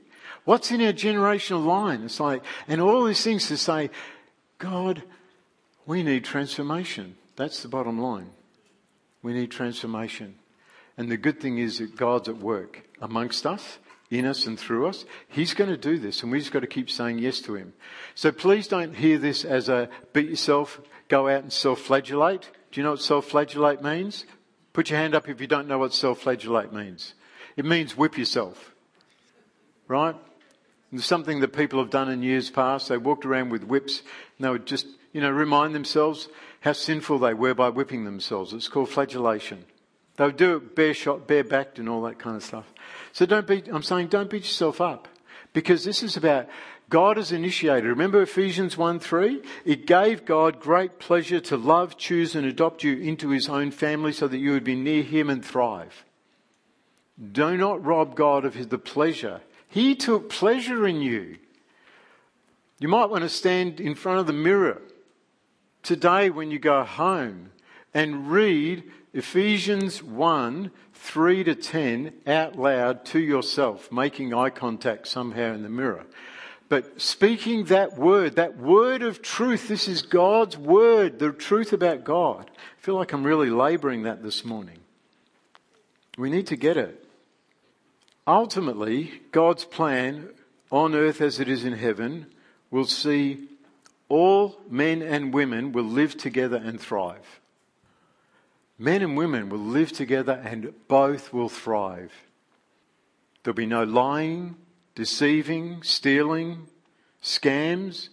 What's 0.48 0.72
in 0.72 0.82
our 0.82 0.94
generational 0.94 1.66
line? 1.66 2.04
It's 2.04 2.22
like, 2.22 2.42
and 2.70 2.80
all 2.80 3.04
these 3.04 3.22
things 3.22 3.50
to 3.50 3.58
say, 3.58 3.90
God, 4.60 5.04
we 5.86 6.04
need 6.04 6.24
transformation. 6.24 7.18
That's 7.36 7.62
the 7.62 7.68
bottom 7.68 8.00
line. 8.00 8.30
We 9.22 9.34
need 9.34 9.52
transformation. 9.52 10.36
And 10.98 11.12
the 11.12 11.18
good 11.18 11.42
thing 11.42 11.58
is 11.58 11.80
that 11.80 11.98
God's 11.98 12.30
at 12.30 12.38
work 12.38 12.88
amongst 13.02 13.46
us, 13.46 13.78
in 14.10 14.26
us 14.26 14.48
and 14.48 14.58
through 14.58 14.88
us. 14.88 15.04
He's 15.28 15.54
going 15.54 15.70
to 15.70 15.76
do 15.76 15.98
this 15.98 16.24
and 16.24 16.32
we 16.32 16.40
just 16.40 16.54
got 16.54 16.62
to 16.62 16.68
keep 16.68 16.90
saying 16.90 17.20
yes 17.20 17.42
to 17.42 17.56
Him. 17.56 17.74
So 18.16 18.32
please 18.32 18.70
don't 18.70 18.96
hear 18.96 19.18
this 19.18 19.44
as 19.44 19.68
a 19.68 19.90
beat 20.14 20.30
yourself, 20.30 20.80
go 21.10 21.28
out 21.28 21.44
and 21.44 21.52
self-flagellate. 21.52 22.50
Do 22.72 22.80
you 22.80 22.86
know 22.86 22.92
what 22.92 23.02
self-flagellate 23.02 23.84
means? 23.84 24.26
Put 24.72 24.92
your 24.92 25.00
hand 25.00 25.14
up 25.14 25.28
if 25.28 25.42
you 25.42 25.48
don't 25.48 25.68
know 25.68 25.80
what 25.80 25.94
self-flagellate 25.94 26.72
means. 26.72 27.16
It 27.58 27.66
means 27.66 27.98
whip 27.98 28.18
yourself. 28.18 28.74
Right? 29.90 30.16
Something 30.96 31.42
that 31.42 31.50
people 31.50 31.80
have 31.80 31.90
done 31.90 32.10
in 32.10 32.24
years 32.24 32.50
past. 32.50 32.88
They 32.88 32.98
walked 32.98 33.26
around 33.26 33.50
with 33.50 33.64
whips 33.64 34.02
and 34.38 34.46
they 34.46 34.50
would 34.50 34.66
just, 34.66 34.88
you 35.12 35.20
know, 35.20 35.30
remind 35.30 35.76
themselves 35.76 36.30
how 36.62 36.74
sinful 36.74 37.20
they 37.20 37.34
were 37.34 37.54
by 37.54 37.70
whipping 37.70 38.06
themselves. 38.06 38.54
It's 38.54 38.70
called 38.70 38.90
flagellation. 38.90 39.66
They 40.16 40.26
would 40.26 40.38
do 40.38 40.56
it 40.56 40.76
bare 40.76 40.94
shot, 40.94 41.28
bare 41.28 41.44
backed 41.44 41.78
and 41.78 41.90
all 41.90 42.02
that 42.04 42.20
kind 42.20 42.36
of 42.36 42.44
stuff. 42.44 42.66
So 43.12 43.26
don't 43.26 43.46
beat, 43.46 43.68
I'm 43.68 43.84
saying 43.84 44.08
don't 44.08 44.30
beat 44.30 44.44
yourself 44.44 44.82
up. 44.82 45.08
Because 45.54 45.84
this 45.84 46.04
is 46.04 46.18
about 46.18 46.48
God 46.90 47.18
has 47.18 47.32
initiated. 47.32 47.86
Remember 47.86 48.22
Ephesians 48.22 48.78
1 48.78 49.00
3? 49.00 49.42
It 49.66 49.88
gave 49.88 50.26
God 50.26 50.60
great 50.60 51.00
pleasure 51.00 51.40
to 51.42 51.58
love, 51.58 51.98
choose, 51.98 52.36
and 52.36 52.46
adopt 52.46 52.84
you 52.84 52.98
into 52.98 53.30
his 53.30 53.50
own 53.50 53.72
family 53.72 54.14
so 54.14 54.28
that 54.28 54.38
you 54.38 54.52
would 54.52 54.64
be 54.64 54.76
near 54.76 55.04
him 55.04 55.30
and 55.30 55.44
thrive. 55.44 56.06
Do 57.32 57.58
not 57.58 57.84
rob 57.84 58.16
God 58.16 58.46
of 58.46 58.54
his, 58.54 58.68
the 58.68 58.78
pleasure 58.78 59.42
he 59.78 59.94
took 59.94 60.28
pleasure 60.28 60.88
in 60.88 61.02
you. 61.02 61.38
You 62.80 62.88
might 62.88 63.12
want 63.12 63.22
to 63.22 63.30
stand 63.30 63.80
in 63.80 63.94
front 63.94 64.20
of 64.20 64.26
the 64.26 64.34
mirror 64.34 64.82
today 65.84 66.32
when 66.32 66.50
you 66.50 66.58
go 66.58 66.84
home 66.84 67.52
and 67.94 68.32
read 68.32 68.92
Ephesians 69.14 70.02
1 70.02 70.72
3 70.96 71.44
to 71.44 71.54
10 71.54 72.14
out 72.26 72.58
loud 72.58 73.06
to 73.06 73.20
yourself, 73.20 73.92
making 73.92 74.34
eye 74.34 74.50
contact 74.50 75.08
somehow 75.08 75.54
in 75.54 75.62
the 75.62 75.70
mirror. 75.70 76.08
But 76.70 77.00
speaking 77.00 77.66
that 77.66 78.00
word, 78.00 78.36
that 78.38 78.58
word 78.58 79.04
of 79.04 79.22
truth, 79.22 79.68
this 79.68 79.88
is 79.88 80.02
God's 80.02 80.58
word, 80.58 81.20
the 81.20 81.32
truth 81.32 81.72
about 81.72 82.04
God. 82.04 82.50
I 82.50 82.82
feel 82.82 82.96
like 82.96 83.14
I'm 83.14 83.24
really 83.24 83.52
laboring 83.52 84.04
that 84.04 84.24
this 84.24 84.44
morning. 84.44 84.80
We 86.18 86.32
need 86.32 86.48
to 86.48 86.56
get 86.56 86.78
it. 86.78 87.07
Ultimately, 88.28 89.22
God's 89.32 89.64
plan 89.64 90.30
on 90.70 90.94
earth 90.94 91.22
as 91.22 91.40
it 91.40 91.48
is 91.48 91.64
in 91.64 91.74
heaven 91.74 92.28
will 92.70 92.86
see 92.86 93.48
all 94.10 94.60
men 94.70 95.02
and 95.02 95.34
women 95.34 95.72
will 95.72 95.86
live 95.86 96.18
together 96.18 96.58
and 96.58 96.80
thrive. 96.80 97.40
Men 98.78 99.02
and 99.02 99.16
women 99.16 99.48
will 99.48 99.60
live 99.60 99.94
together 99.94 100.34
and 100.34 100.74
both 100.90 101.32
will 101.32 101.48
thrive. 101.48 102.12
There'll 103.44 103.56
be 103.56 103.66
no 103.66 103.84
lying, 103.84 104.58
deceiving, 104.94 105.82
stealing, 105.84 106.68
scams. 107.24 108.10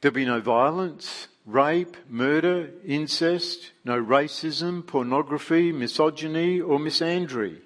There'll 0.00 0.14
be 0.14 0.24
no 0.24 0.40
violence, 0.40 1.28
rape, 1.46 1.96
murder, 2.08 2.70
incest, 2.84 3.70
no 3.84 4.02
racism, 4.02 4.84
pornography, 4.84 5.70
misogyny, 5.70 6.60
or 6.60 6.78
misandry. 6.78 7.60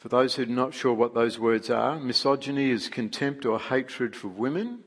For 0.00 0.08
those 0.08 0.34
who 0.34 0.44
are 0.44 0.46
not 0.46 0.72
sure 0.72 0.94
what 0.94 1.12
those 1.12 1.38
words 1.38 1.68
are, 1.68 2.00
misogyny 2.00 2.70
is 2.70 2.88
contempt 2.88 3.44
or 3.44 3.60
hatred 3.60 4.16
for 4.16 4.28
women, 4.28 4.78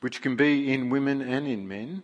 which 0.00 0.20
can 0.20 0.36
be 0.36 0.70
in 0.70 0.90
women 0.90 1.22
and 1.22 1.48
in 1.48 1.66
men. 1.66 2.02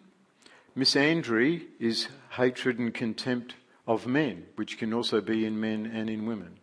Misandry 0.74 1.66
is 1.78 2.08
hatred 2.30 2.78
and 2.78 2.94
contempt 2.94 3.56
of 3.86 4.06
men, 4.06 4.46
which 4.56 4.78
can 4.78 4.94
also 4.94 5.20
be 5.20 5.44
in 5.44 5.60
men 5.60 5.84
and 5.84 6.08
in 6.08 6.24
women. 6.24 6.58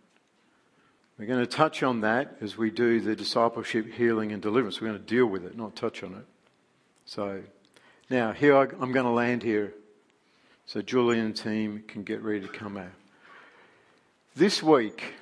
We're 1.19 1.27
going 1.27 1.45
to 1.45 1.45
touch 1.45 1.83
on 1.83 2.01
that 2.01 2.37
as 2.41 2.57
we 2.57 2.71
do 2.71 2.99
the 2.99 3.15
discipleship, 3.15 3.93
healing, 3.93 4.31
and 4.31 4.41
deliverance. 4.41 4.81
We're 4.81 4.87
going 4.87 4.99
to 4.99 5.05
deal 5.05 5.27
with 5.27 5.45
it, 5.45 5.55
not 5.55 5.75
touch 5.75 6.01
on 6.01 6.15
it. 6.15 6.25
So, 7.05 7.43
now 8.09 8.31
here 8.31 8.57
I, 8.57 8.63
I'm 8.63 8.91
going 8.91 9.05
to 9.05 9.11
land 9.11 9.43
here, 9.43 9.75
so 10.65 10.81
Julian 10.81 11.27
and 11.27 11.37
team 11.37 11.83
can 11.87 12.01
get 12.01 12.23
ready 12.23 12.41
to 12.41 12.47
come 12.47 12.77
out. 12.77 13.02
This 14.35 14.63
week, 14.63 15.13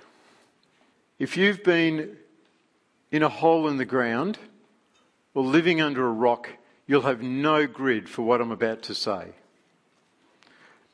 if 1.19 1.35
you've 1.35 1.65
been 1.65 2.15
in 3.11 3.23
a 3.23 3.27
hole 3.27 3.67
in 3.67 3.75
the 3.75 3.83
ground 3.83 4.39
or 5.33 5.43
living 5.43 5.81
under 5.81 6.07
a 6.07 6.11
rock, 6.11 6.47
you'll 6.87 7.01
have 7.01 7.21
no 7.21 7.67
grid 7.67 8.07
for 8.07 8.21
what 8.21 8.39
I'm 8.39 8.51
about 8.51 8.83
to 8.83 8.95
say. 8.95 9.33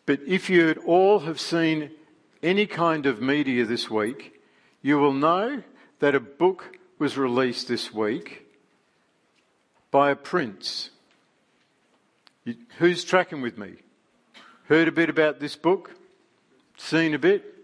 But 0.07 0.21
if 0.25 0.49
you 0.49 0.67
at 0.67 0.79
all 0.79 1.19
have 1.19 1.39
seen 1.39 1.91
any 2.41 2.65
kind 2.65 3.05
of 3.05 3.21
media 3.21 3.65
this 3.65 3.87
week, 3.87 4.41
you 4.81 4.97
will 4.97 5.13
know 5.13 5.61
that 5.99 6.15
a 6.15 6.19
book 6.19 6.79
was 6.97 7.17
released 7.17 7.67
this 7.67 7.93
week 7.93 8.47
by 9.91 10.09
a 10.09 10.15
prince. 10.15 10.89
Who's 12.79 13.03
tracking 13.03 13.41
with 13.41 13.59
me? 13.59 13.75
Heard 14.69 14.87
a 14.87 14.91
bit 14.91 15.11
about 15.11 15.39
this 15.39 15.55
book? 15.55 15.91
Seen 16.77 17.13
a 17.13 17.19
bit? 17.19 17.56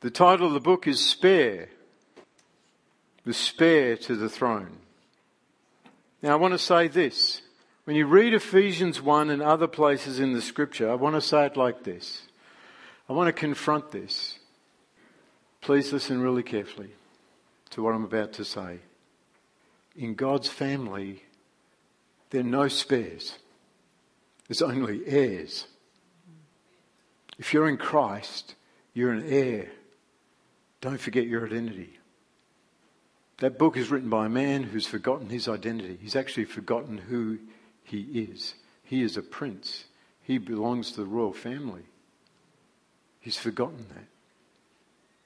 The 0.00 0.10
title 0.10 0.48
of 0.48 0.52
the 0.52 0.60
book 0.60 0.86
is 0.86 1.04
Spare. 1.04 1.68
The 3.24 3.32
Spare 3.32 3.96
to 3.96 4.14
the 4.14 4.28
Throne. 4.28 4.76
Now, 6.22 6.32
I 6.32 6.36
want 6.36 6.52
to 6.52 6.58
say 6.58 6.88
this. 6.88 7.40
When 7.84 7.96
you 7.96 8.06
read 8.06 8.34
Ephesians 8.34 9.00
1 9.00 9.30
and 9.30 9.42
other 9.42 9.66
places 9.66 10.20
in 10.20 10.32
the 10.32 10.42
scripture, 10.42 10.90
I 10.90 10.94
want 10.94 11.14
to 11.14 11.20
say 11.20 11.46
it 11.46 11.56
like 11.56 11.84
this. 11.84 12.22
I 13.08 13.12
want 13.12 13.28
to 13.28 13.32
confront 13.32 13.90
this. 13.90 14.38
Please 15.60 15.92
listen 15.92 16.20
really 16.20 16.42
carefully 16.42 16.90
to 17.70 17.82
what 17.82 17.94
I'm 17.94 18.04
about 18.04 18.34
to 18.34 18.44
say. 18.44 18.80
In 19.96 20.14
God's 20.14 20.48
family, 20.48 21.22
there 22.30 22.42
are 22.42 22.44
no 22.44 22.68
spares. 22.68 23.38
There's 24.46 24.62
only 24.62 25.02
heirs. 25.06 25.66
If 27.38 27.54
you're 27.54 27.68
in 27.68 27.78
Christ, 27.78 28.54
you're 28.94 29.12
an 29.12 29.24
heir. 29.26 29.70
Don't 30.86 31.00
forget 31.00 31.26
your 31.26 31.44
identity. 31.44 31.98
That 33.38 33.58
book 33.58 33.76
is 33.76 33.90
written 33.90 34.08
by 34.08 34.26
a 34.26 34.28
man 34.28 34.62
who's 34.62 34.86
forgotten 34.86 35.28
his 35.28 35.48
identity. 35.48 35.98
He's 36.00 36.14
actually 36.14 36.44
forgotten 36.44 36.96
who 36.96 37.40
he 37.82 38.02
is. 38.02 38.54
He 38.84 39.02
is 39.02 39.16
a 39.16 39.22
prince. 39.22 39.86
He 40.22 40.38
belongs 40.38 40.92
to 40.92 40.98
the 40.98 41.06
royal 41.06 41.32
family. 41.32 41.82
He's 43.18 43.36
forgotten 43.36 43.86
that. 43.96 44.06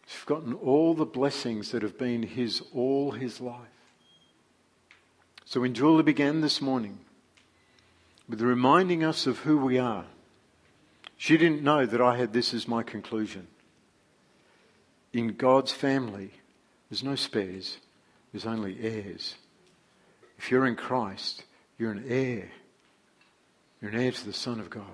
He's 0.07 0.15
forgotten 0.15 0.55
all 0.55 0.95
the 0.95 1.05
blessings 1.05 1.73
that 1.73 1.83
have 1.83 1.99
been 1.99 2.23
his 2.23 2.63
all 2.73 3.11
his 3.11 3.39
life. 3.39 3.61
So 5.45 5.61
when 5.61 5.75
Julie 5.75 6.05
began 6.05 6.41
this 6.41 6.63
morning 6.63 7.01
with 8.27 8.41
reminding 8.41 9.05
us 9.05 9.27
of 9.27 9.41
who 9.41 9.59
we 9.59 9.79
are, 9.79 10.07
she 11.19 11.37
didn't 11.37 11.63
know 11.63 11.85
that 11.85 12.01
I 12.01 12.17
had 12.17 12.33
this 12.33 12.55
as 12.55 12.67
my 12.67 12.83
conclusion. 12.83 13.47
In 15.13 15.35
God's 15.35 15.73
family, 15.73 16.31
there's 16.89 17.03
no 17.03 17.17
spares, 17.17 17.79
there's 18.33 18.47
only 18.47 18.79
heirs. 18.81 19.35
If 20.39 20.51
you're 20.51 20.67
in 20.67 20.77
Christ, 20.77 21.45
you're 21.79 21.93
an 21.93 22.05
heir. 22.09 22.51
You're 23.81 23.91
an 23.91 24.01
heir 24.01 24.13
to 24.13 24.25
the 24.25 24.33
Son 24.33 24.61
of 24.61 24.71
God, 24.71 24.85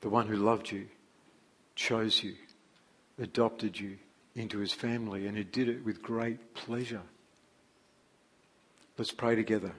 the 0.00 0.08
one 0.08 0.26
who 0.26 0.36
loved 0.36 0.70
you, 0.70 0.86
chose 1.74 2.22
you, 2.22 2.34
adopted 3.18 3.80
you 3.80 3.96
into 4.34 4.58
his 4.58 4.72
family, 4.72 5.26
and 5.26 5.36
who 5.36 5.44
did 5.44 5.68
it 5.68 5.84
with 5.84 6.02
great 6.02 6.54
pleasure. 6.54 7.02
Let's 8.96 9.12
pray 9.12 9.34
together. 9.34 9.72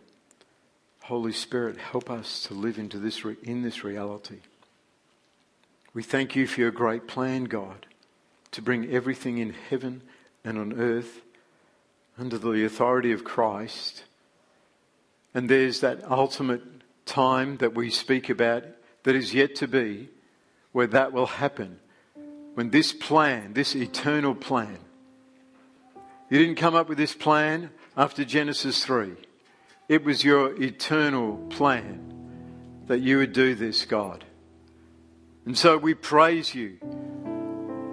Holy 1.04 1.32
Spirit, 1.32 1.78
help 1.78 2.10
us 2.10 2.44
to 2.44 2.54
live 2.54 2.78
into 2.80 2.98
this 2.98 3.24
re- 3.24 3.38
in 3.44 3.62
this 3.62 3.84
reality. 3.84 4.40
We 5.94 6.04
thank 6.04 6.36
you 6.36 6.48
for 6.48 6.62
your 6.62 6.72
great 6.72 7.08
plan, 7.08 7.46
God, 7.46 7.86
to 8.52 8.62
bring 8.62 8.90
everything 8.92 9.38
in 9.38 9.54
heaven 9.70 10.02
and 10.44 10.58
on 10.58 10.80
earth 10.80 11.22
under 12.18 12.38
the 12.38 12.66
authority 12.66 13.12
of 13.12 13.24
Christ. 13.24 14.04
And 15.34 15.50
there's 15.50 15.80
that 15.80 16.04
ultimate 16.10 16.62
time 17.06 17.58
that 17.58 17.74
we 17.74 17.90
speak 17.90 18.30
about 18.30 18.64
that 19.04 19.16
is 19.16 19.34
yet 19.34 19.56
to 19.56 19.68
be 19.68 20.10
where 20.72 20.88
that 20.88 21.14
will 21.14 21.26
happen. 21.26 21.80
When 22.54 22.70
this 22.70 22.94
plan, 22.94 23.54
this 23.54 23.76
eternal 23.76 24.36
plan, 24.36 24.78
you 26.30 26.38
didn't 26.38 26.56
come 26.56 26.76
up 26.76 26.90
with 26.90 26.98
this 26.98 27.14
plan 27.16 27.72
after 27.96 28.24
Genesis 28.24 28.86
3. 28.86 29.14
It 29.90 30.04
was 30.04 30.24
your 30.24 30.62
eternal 30.62 31.38
plan 31.50 32.08
that 32.88 33.00
you 33.00 33.18
would 33.18 33.34
do 33.34 33.56
this, 33.56 33.86
God. 33.86 34.24
And 35.46 35.58
so 35.58 35.78
we 35.78 35.94
praise 35.94 36.54
you. 36.54 36.78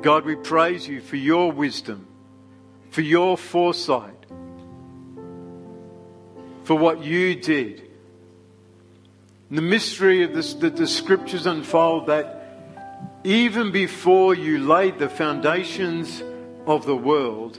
God, 0.02 0.24
we 0.24 0.36
praise 0.36 0.86
you 0.86 1.00
for 1.00 1.16
your 1.16 1.50
wisdom, 1.50 2.06
for 2.90 3.00
your 3.00 3.36
foresight, 3.36 4.26
for 6.62 6.76
what 6.76 7.02
you 7.02 7.34
did. 7.34 7.82
The 9.50 9.62
mystery 9.62 10.22
of 10.22 10.34
this, 10.34 10.54
that 10.54 10.76
the 10.76 10.86
scriptures 10.86 11.46
unfold 11.46 12.06
that 12.06 12.38
even 13.24 13.72
before 13.72 14.34
you 14.34 14.58
laid 14.58 14.98
the 14.98 15.08
foundations 15.08 16.22
of 16.66 16.86
the 16.86 16.96
world, 16.96 17.58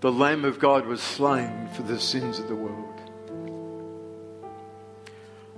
the 0.00 0.12
Lamb 0.12 0.44
of 0.44 0.60
God 0.60 0.86
was 0.86 1.02
slain 1.02 1.68
for 1.74 1.82
the 1.82 1.98
sins 1.98 2.38
of 2.38 2.48
the 2.48 2.54
world. 2.54 3.00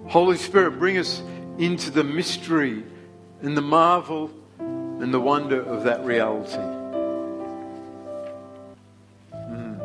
Holy 0.06 0.36
Spirit, 0.36 0.78
bring 0.78 0.96
us 0.96 1.22
into 1.58 1.90
the 1.90 2.04
mystery 2.04 2.84
and 3.42 3.56
the 3.56 3.62
marvel 3.62 4.30
and 5.00 5.12
the 5.12 5.20
wonder 5.20 5.62
of 5.62 5.84
that 5.84 6.04
reality. 6.04 6.58
Mm. 9.32 9.76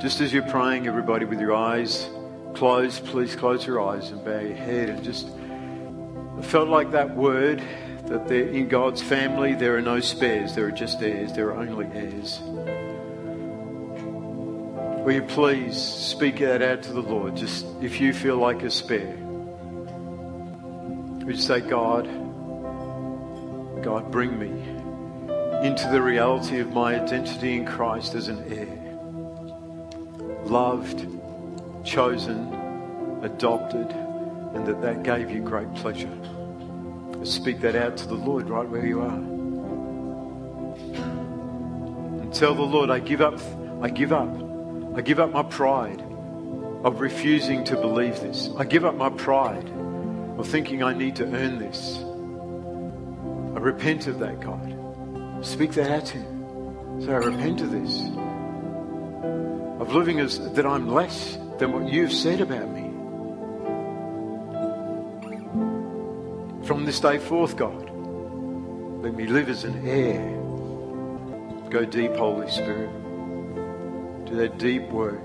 Just 0.00 0.20
as 0.20 0.32
you're 0.32 0.48
praying, 0.48 0.86
everybody, 0.86 1.24
with 1.24 1.40
your 1.40 1.54
eyes 1.54 2.08
closed, 2.54 3.04
please 3.06 3.36
close 3.36 3.66
your 3.66 3.80
eyes 3.80 4.10
and 4.10 4.24
bow 4.24 4.40
your 4.40 4.54
head 4.54 4.88
and 4.88 5.02
just. 5.04 5.28
I 6.38 6.42
felt 6.42 6.68
like 6.68 6.92
that 6.92 7.14
word 7.16 7.62
that 8.06 8.30
in 8.32 8.68
God's 8.68 9.02
family 9.02 9.54
there 9.54 9.76
are 9.76 9.82
no 9.82 10.00
spares, 10.00 10.54
there 10.54 10.66
are 10.66 10.72
just 10.72 11.00
heirs, 11.02 11.32
there 11.32 11.48
are 11.50 11.58
only 11.58 11.86
heirs. 11.94 12.40
Will 15.04 15.12
you 15.12 15.22
please 15.22 15.80
speak 15.80 16.38
that 16.40 16.60
out 16.60 16.82
to 16.82 16.92
the 16.92 17.00
Lord, 17.02 17.36
just 17.36 17.66
if 17.80 18.00
you 18.00 18.12
feel 18.12 18.36
like 18.36 18.62
a 18.62 18.70
spare? 18.70 19.16
Would 21.24 21.36
you 21.36 21.42
say, 21.42 21.60
God, 21.60 22.08
God, 23.82 24.10
bring 24.10 24.38
me 24.38 24.50
into 25.66 25.88
the 25.90 26.00
reality 26.00 26.58
of 26.60 26.72
my 26.72 27.00
identity 27.00 27.56
in 27.56 27.66
Christ 27.66 28.14
as 28.14 28.28
an 28.28 28.44
heir, 28.52 28.78
loved, 30.44 31.06
chosen, 31.84 33.20
adopted, 33.22 33.90
and 33.90 34.66
that 34.66 34.80
that 34.82 35.02
gave 35.02 35.30
you 35.30 35.40
great 35.42 35.72
pleasure. 35.74 36.10
Speak 37.24 37.60
that 37.60 37.76
out 37.76 37.96
to 37.98 38.06
the 38.06 38.14
Lord 38.14 38.48
right 38.48 38.68
where 38.68 38.86
you 38.86 39.00
are. 39.00 39.18
And 42.20 42.32
tell 42.32 42.54
the 42.54 42.62
Lord, 42.62 42.90
I 42.90 42.98
give 42.98 43.20
up, 43.20 43.40
I 43.82 43.88
give 43.88 44.12
up 44.12 44.50
I 44.92 45.02
give 45.02 45.20
up 45.20 45.30
my 45.30 45.44
pride 45.44 46.02
of 46.82 47.00
refusing 47.00 47.62
to 47.64 47.76
believe 47.76 48.18
this. 48.20 48.50
I 48.58 48.64
give 48.64 48.84
up 48.84 48.96
my 48.96 49.08
pride 49.08 49.70
of 50.36 50.48
thinking 50.48 50.82
I 50.82 50.92
need 50.94 51.14
to 51.16 51.24
earn 51.24 51.58
this. 51.58 52.04
I 53.54 53.58
repent 53.58 54.06
of 54.06 54.18
that, 54.20 54.40
God. 54.40 55.44
Speak 55.44 55.72
that 55.72 55.90
out 55.90 56.06
to 56.06 56.18
Him. 56.18 57.02
Say, 57.02 57.12
I 57.12 57.16
repent 57.16 57.60
of 57.60 57.70
this. 57.70 58.02
Of 59.80 59.94
living 59.94 60.20
as 60.20 60.38
that 60.52 60.66
I'm 60.66 60.88
less 60.88 61.36
than 61.58 61.72
what 61.72 61.90
you've 61.92 62.12
said 62.12 62.40
about 62.40 62.68
me. 62.68 62.88
From 66.66 66.84
this 66.84 67.00
day 67.00 67.18
forth, 67.18 67.56
God, 67.56 67.90
let 69.02 69.14
me 69.14 69.26
live 69.26 69.48
as 69.48 69.64
an 69.64 69.86
heir. 69.86 70.36
Go 71.70 71.84
deep, 71.84 72.14
Holy 72.14 72.50
Spirit 72.50 72.90
do 74.30 74.36
that 74.36 74.58
deep 74.58 74.88
work. 74.90 75.24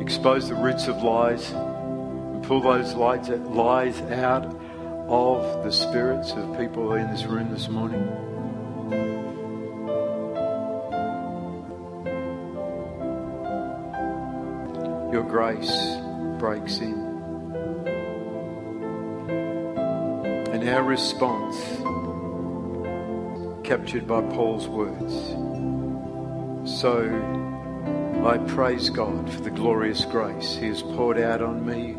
Expose 0.00 0.48
the 0.48 0.54
roots 0.54 0.88
of 0.88 1.02
lies 1.02 1.50
and 1.50 2.42
pull 2.44 2.62
those 2.62 2.94
lies 2.94 4.00
out 4.00 4.58
of 5.08 5.64
the 5.64 5.72
spirits 5.72 6.32
of 6.32 6.58
people 6.58 6.92
in 6.94 7.10
this 7.10 7.24
room 7.24 7.50
this 7.50 7.68
morning. 7.68 8.06
Your 15.10 15.22
grace 15.22 15.72
breaks 16.38 16.80
in. 16.80 17.08
And 20.52 20.68
our 20.68 20.82
response, 20.82 21.56
captured 23.66 24.06
by 24.06 24.20
Paul's 24.20 24.68
words, 24.68 25.14
so 26.70 27.00
I 28.26 28.36
praise 28.46 28.90
God 28.90 29.32
for 29.32 29.40
the 29.40 29.50
glorious 29.50 30.04
grace 30.04 30.56
He 30.56 30.66
has 30.66 30.82
poured 30.82 31.18
out 31.18 31.40
on 31.40 31.64
me 31.64 31.96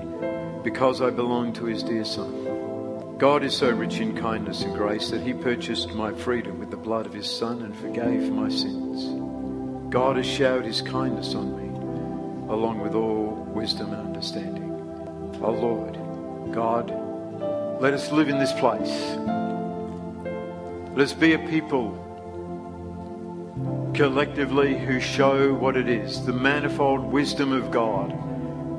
because 0.64 1.02
I 1.02 1.10
belong 1.10 1.54
to 1.54 1.66
His 1.66 1.82
dear 1.82 2.06
Son. 2.06 2.49
God 3.20 3.44
is 3.44 3.54
so 3.54 3.70
rich 3.70 4.00
in 4.00 4.16
kindness 4.16 4.62
and 4.62 4.74
grace 4.74 5.10
that 5.10 5.22
He 5.22 5.34
purchased 5.34 5.94
my 5.94 6.14
freedom 6.14 6.58
with 6.58 6.72
the 6.72 6.78
blood 6.78 7.06
of 7.06 7.12
His 7.12 7.30
Son 7.30 7.64
and 7.64 7.76
forgave 7.76 8.32
my 8.32 8.48
sins. 8.48 9.92
God 9.92 10.16
has 10.16 10.26
showered 10.26 10.66
His 10.66 10.82
kindness 10.82 11.36
on 11.36 11.54
me, 11.58 11.68
along 12.50 12.80
with 12.80 12.96
all 12.96 13.46
wisdom 13.54 13.92
and 13.92 14.08
understanding. 14.08 14.72
Oh 15.42 15.52
Lord, 15.52 15.96
God, 16.54 16.92
let 17.82 17.94
us 17.94 18.10
live 18.10 18.30
in 18.30 18.40
this 18.40 18.54
place. 18.54 19.18
Let 20.96 21.04
us 21.04 21.12
be 21.12 21.34
a 21.34 21.40
people 21.40 21.92
collectively 23.94 24.80
who 24.80 25.02
show 25.02 25.54
what 25.54 25.76
it 25.76 25.90
is 25.90 26.26
the 26.26 26.32
manifold 26.32 27.04
wisdom 27.04 27.52
of 27.52 27.70
God, 27.70 28.14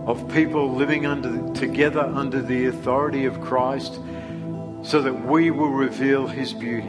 of 0.08 0.32
people 0.32 0.74
living 0.74 1.04
under, 1.04 1.52
together 1.52 2.00
under 2.00 2.40
the 2.40 2.68
authority 2.68 3.26
of 3.26 3.38
Christ, 3.42 4.00
so 4.82 5.02
that 5.02 5.26
we 5.26 5.50
will 5.50 5.70
reveal 5.70 6.26
His 6.26 6.52
beauty. 6.52 6.88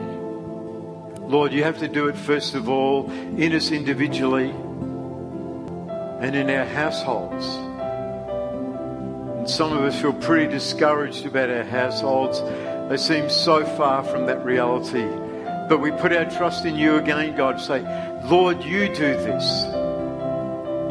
Lord, 1.19 1.53
you 1.53 1.63
have 1.63 1.79
to 1.79 1.87
do 1.87 2.07
it 2.07 2.17
first 2.17 2.55
of 2.55 2.67
all 2.67 3.09
in 3.09 3.53
us 3.53 3.71
individually, 3.71 4.49
and 6.21 6.35
in 6.35 6.49
our 6.49 6.65
households. 6.65 7.47
And 9.37 9.49
some 9.49 9.75
of 9.75 9.83
us 9.83 9.99
feel 9.99 10.13
pretty 10.13 10.51
discouraged 10.51 11.25
about 11.25 11.49
our 11.49 11.63
households. 11.63 12.41
They 12.89 12.97
seem 12.97 13.29
so 13.29 13.65
far 13.65 14.03
from 14.03 14.27
that 14.27 14.45
reality. 14.45 15.07
But 15.67 15.79
we 15.79 15.89
put 15.91 16.13
our 16.13 16.25
trust 16.25 16.65
in 16.65 16.75
you 16.75 16.97
again, 16.97 17.35
God, 17.35 17.59
say, 17.59 17.81
Lord, 18.25 18.63
you 18.63 18.87
do 18.87 19.15
this. 19.15 19.63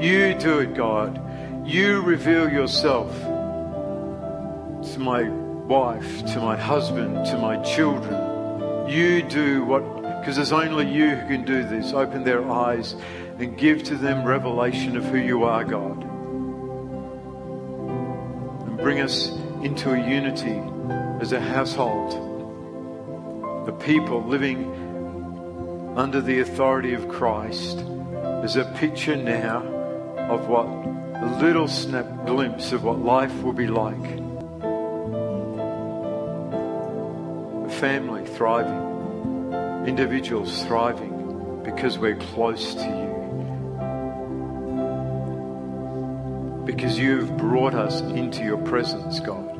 You 0.05 0.34
do 0.34 0.61
it, 0.61 0.74
God. 0.74 1.20
You 1.68 2.01
reveal 2.01 2.48
yourself 2.51 3.14
to 3.20 4.98
my 4.98 5.39
wife, 5.71 6.27
to 6.27 6.41
my 6.41 6.57
husband, 6.57 7.25
to 7.25 7.39
my 7.39 7.57
children. 7.62 8.91
You 8.91 9.23
do 9.23 9.64
what, 9.64 9.85
because 10.18 10.35
there's 10.35 10.51
only 10.51 10.93
you 10.93 11.11
who 11.11 11.29
can 11.29 11.45
do 11.45 11.62
this. 11.62 11.93
Open 11.93 12.25
their 12.25 12.45
eyes 12.51 12.97
and 13.39 13.57
give 13.57 13.85
to 13.85 13.95
them 13.95 14.25
revelation 14.25 14.97
of 14.97 15.05
who 15.05 15.18
you 15.18 15.45
are, 15.45 15.62
God. 15.62 16.03
And 18.66 18.79
bring 18.79 19.01
us 19.01 19.29
into 19.62 19.93
a 19.93 20.09
unity 20.11 20.61
as 21.21 21.31
a 21.31 21.41
household, 21.41 22.14
a 23.68 23.73
people 23.73 24.25
living 24.25 24.64
under 25.97 26.21
the 26.21 26.41
authority 26.41 26.95
of 26.95 27.09
Christ. 27.09 27.79
There's 28.12 28.57
a 28.57 28.64
picture 28.77 29.14
now 29.14 29.62
of 30.18 30.49
what 30.49 30.66
a 30.66 31.39
little 31.41 31.68
snap 31.68 32.27
glimpse 32.27 32.73
of 32.73 32.83
what 32.83 32.99
life 32.99 33.43
will 33.45 33.53
be 33.53 33.68
like. 33.68 34.20
Family 37.81 38.26
thriving, 38.26 39.89
individuals 39.89 40.64
thriving 40.66 41.62
because 41.64 41.99
we're 41.99 42.16
close 42.16 42.74
to 42.74 42.85
you. 42.85 43.09
Because 46.66 46.99
you've 46.99 47.35
brought 47.39 47.72
us 47.72 48.03
into 48.03 48.45
your 48.45 48.59
presence, 48.59 49.18
God. 49.20 49.59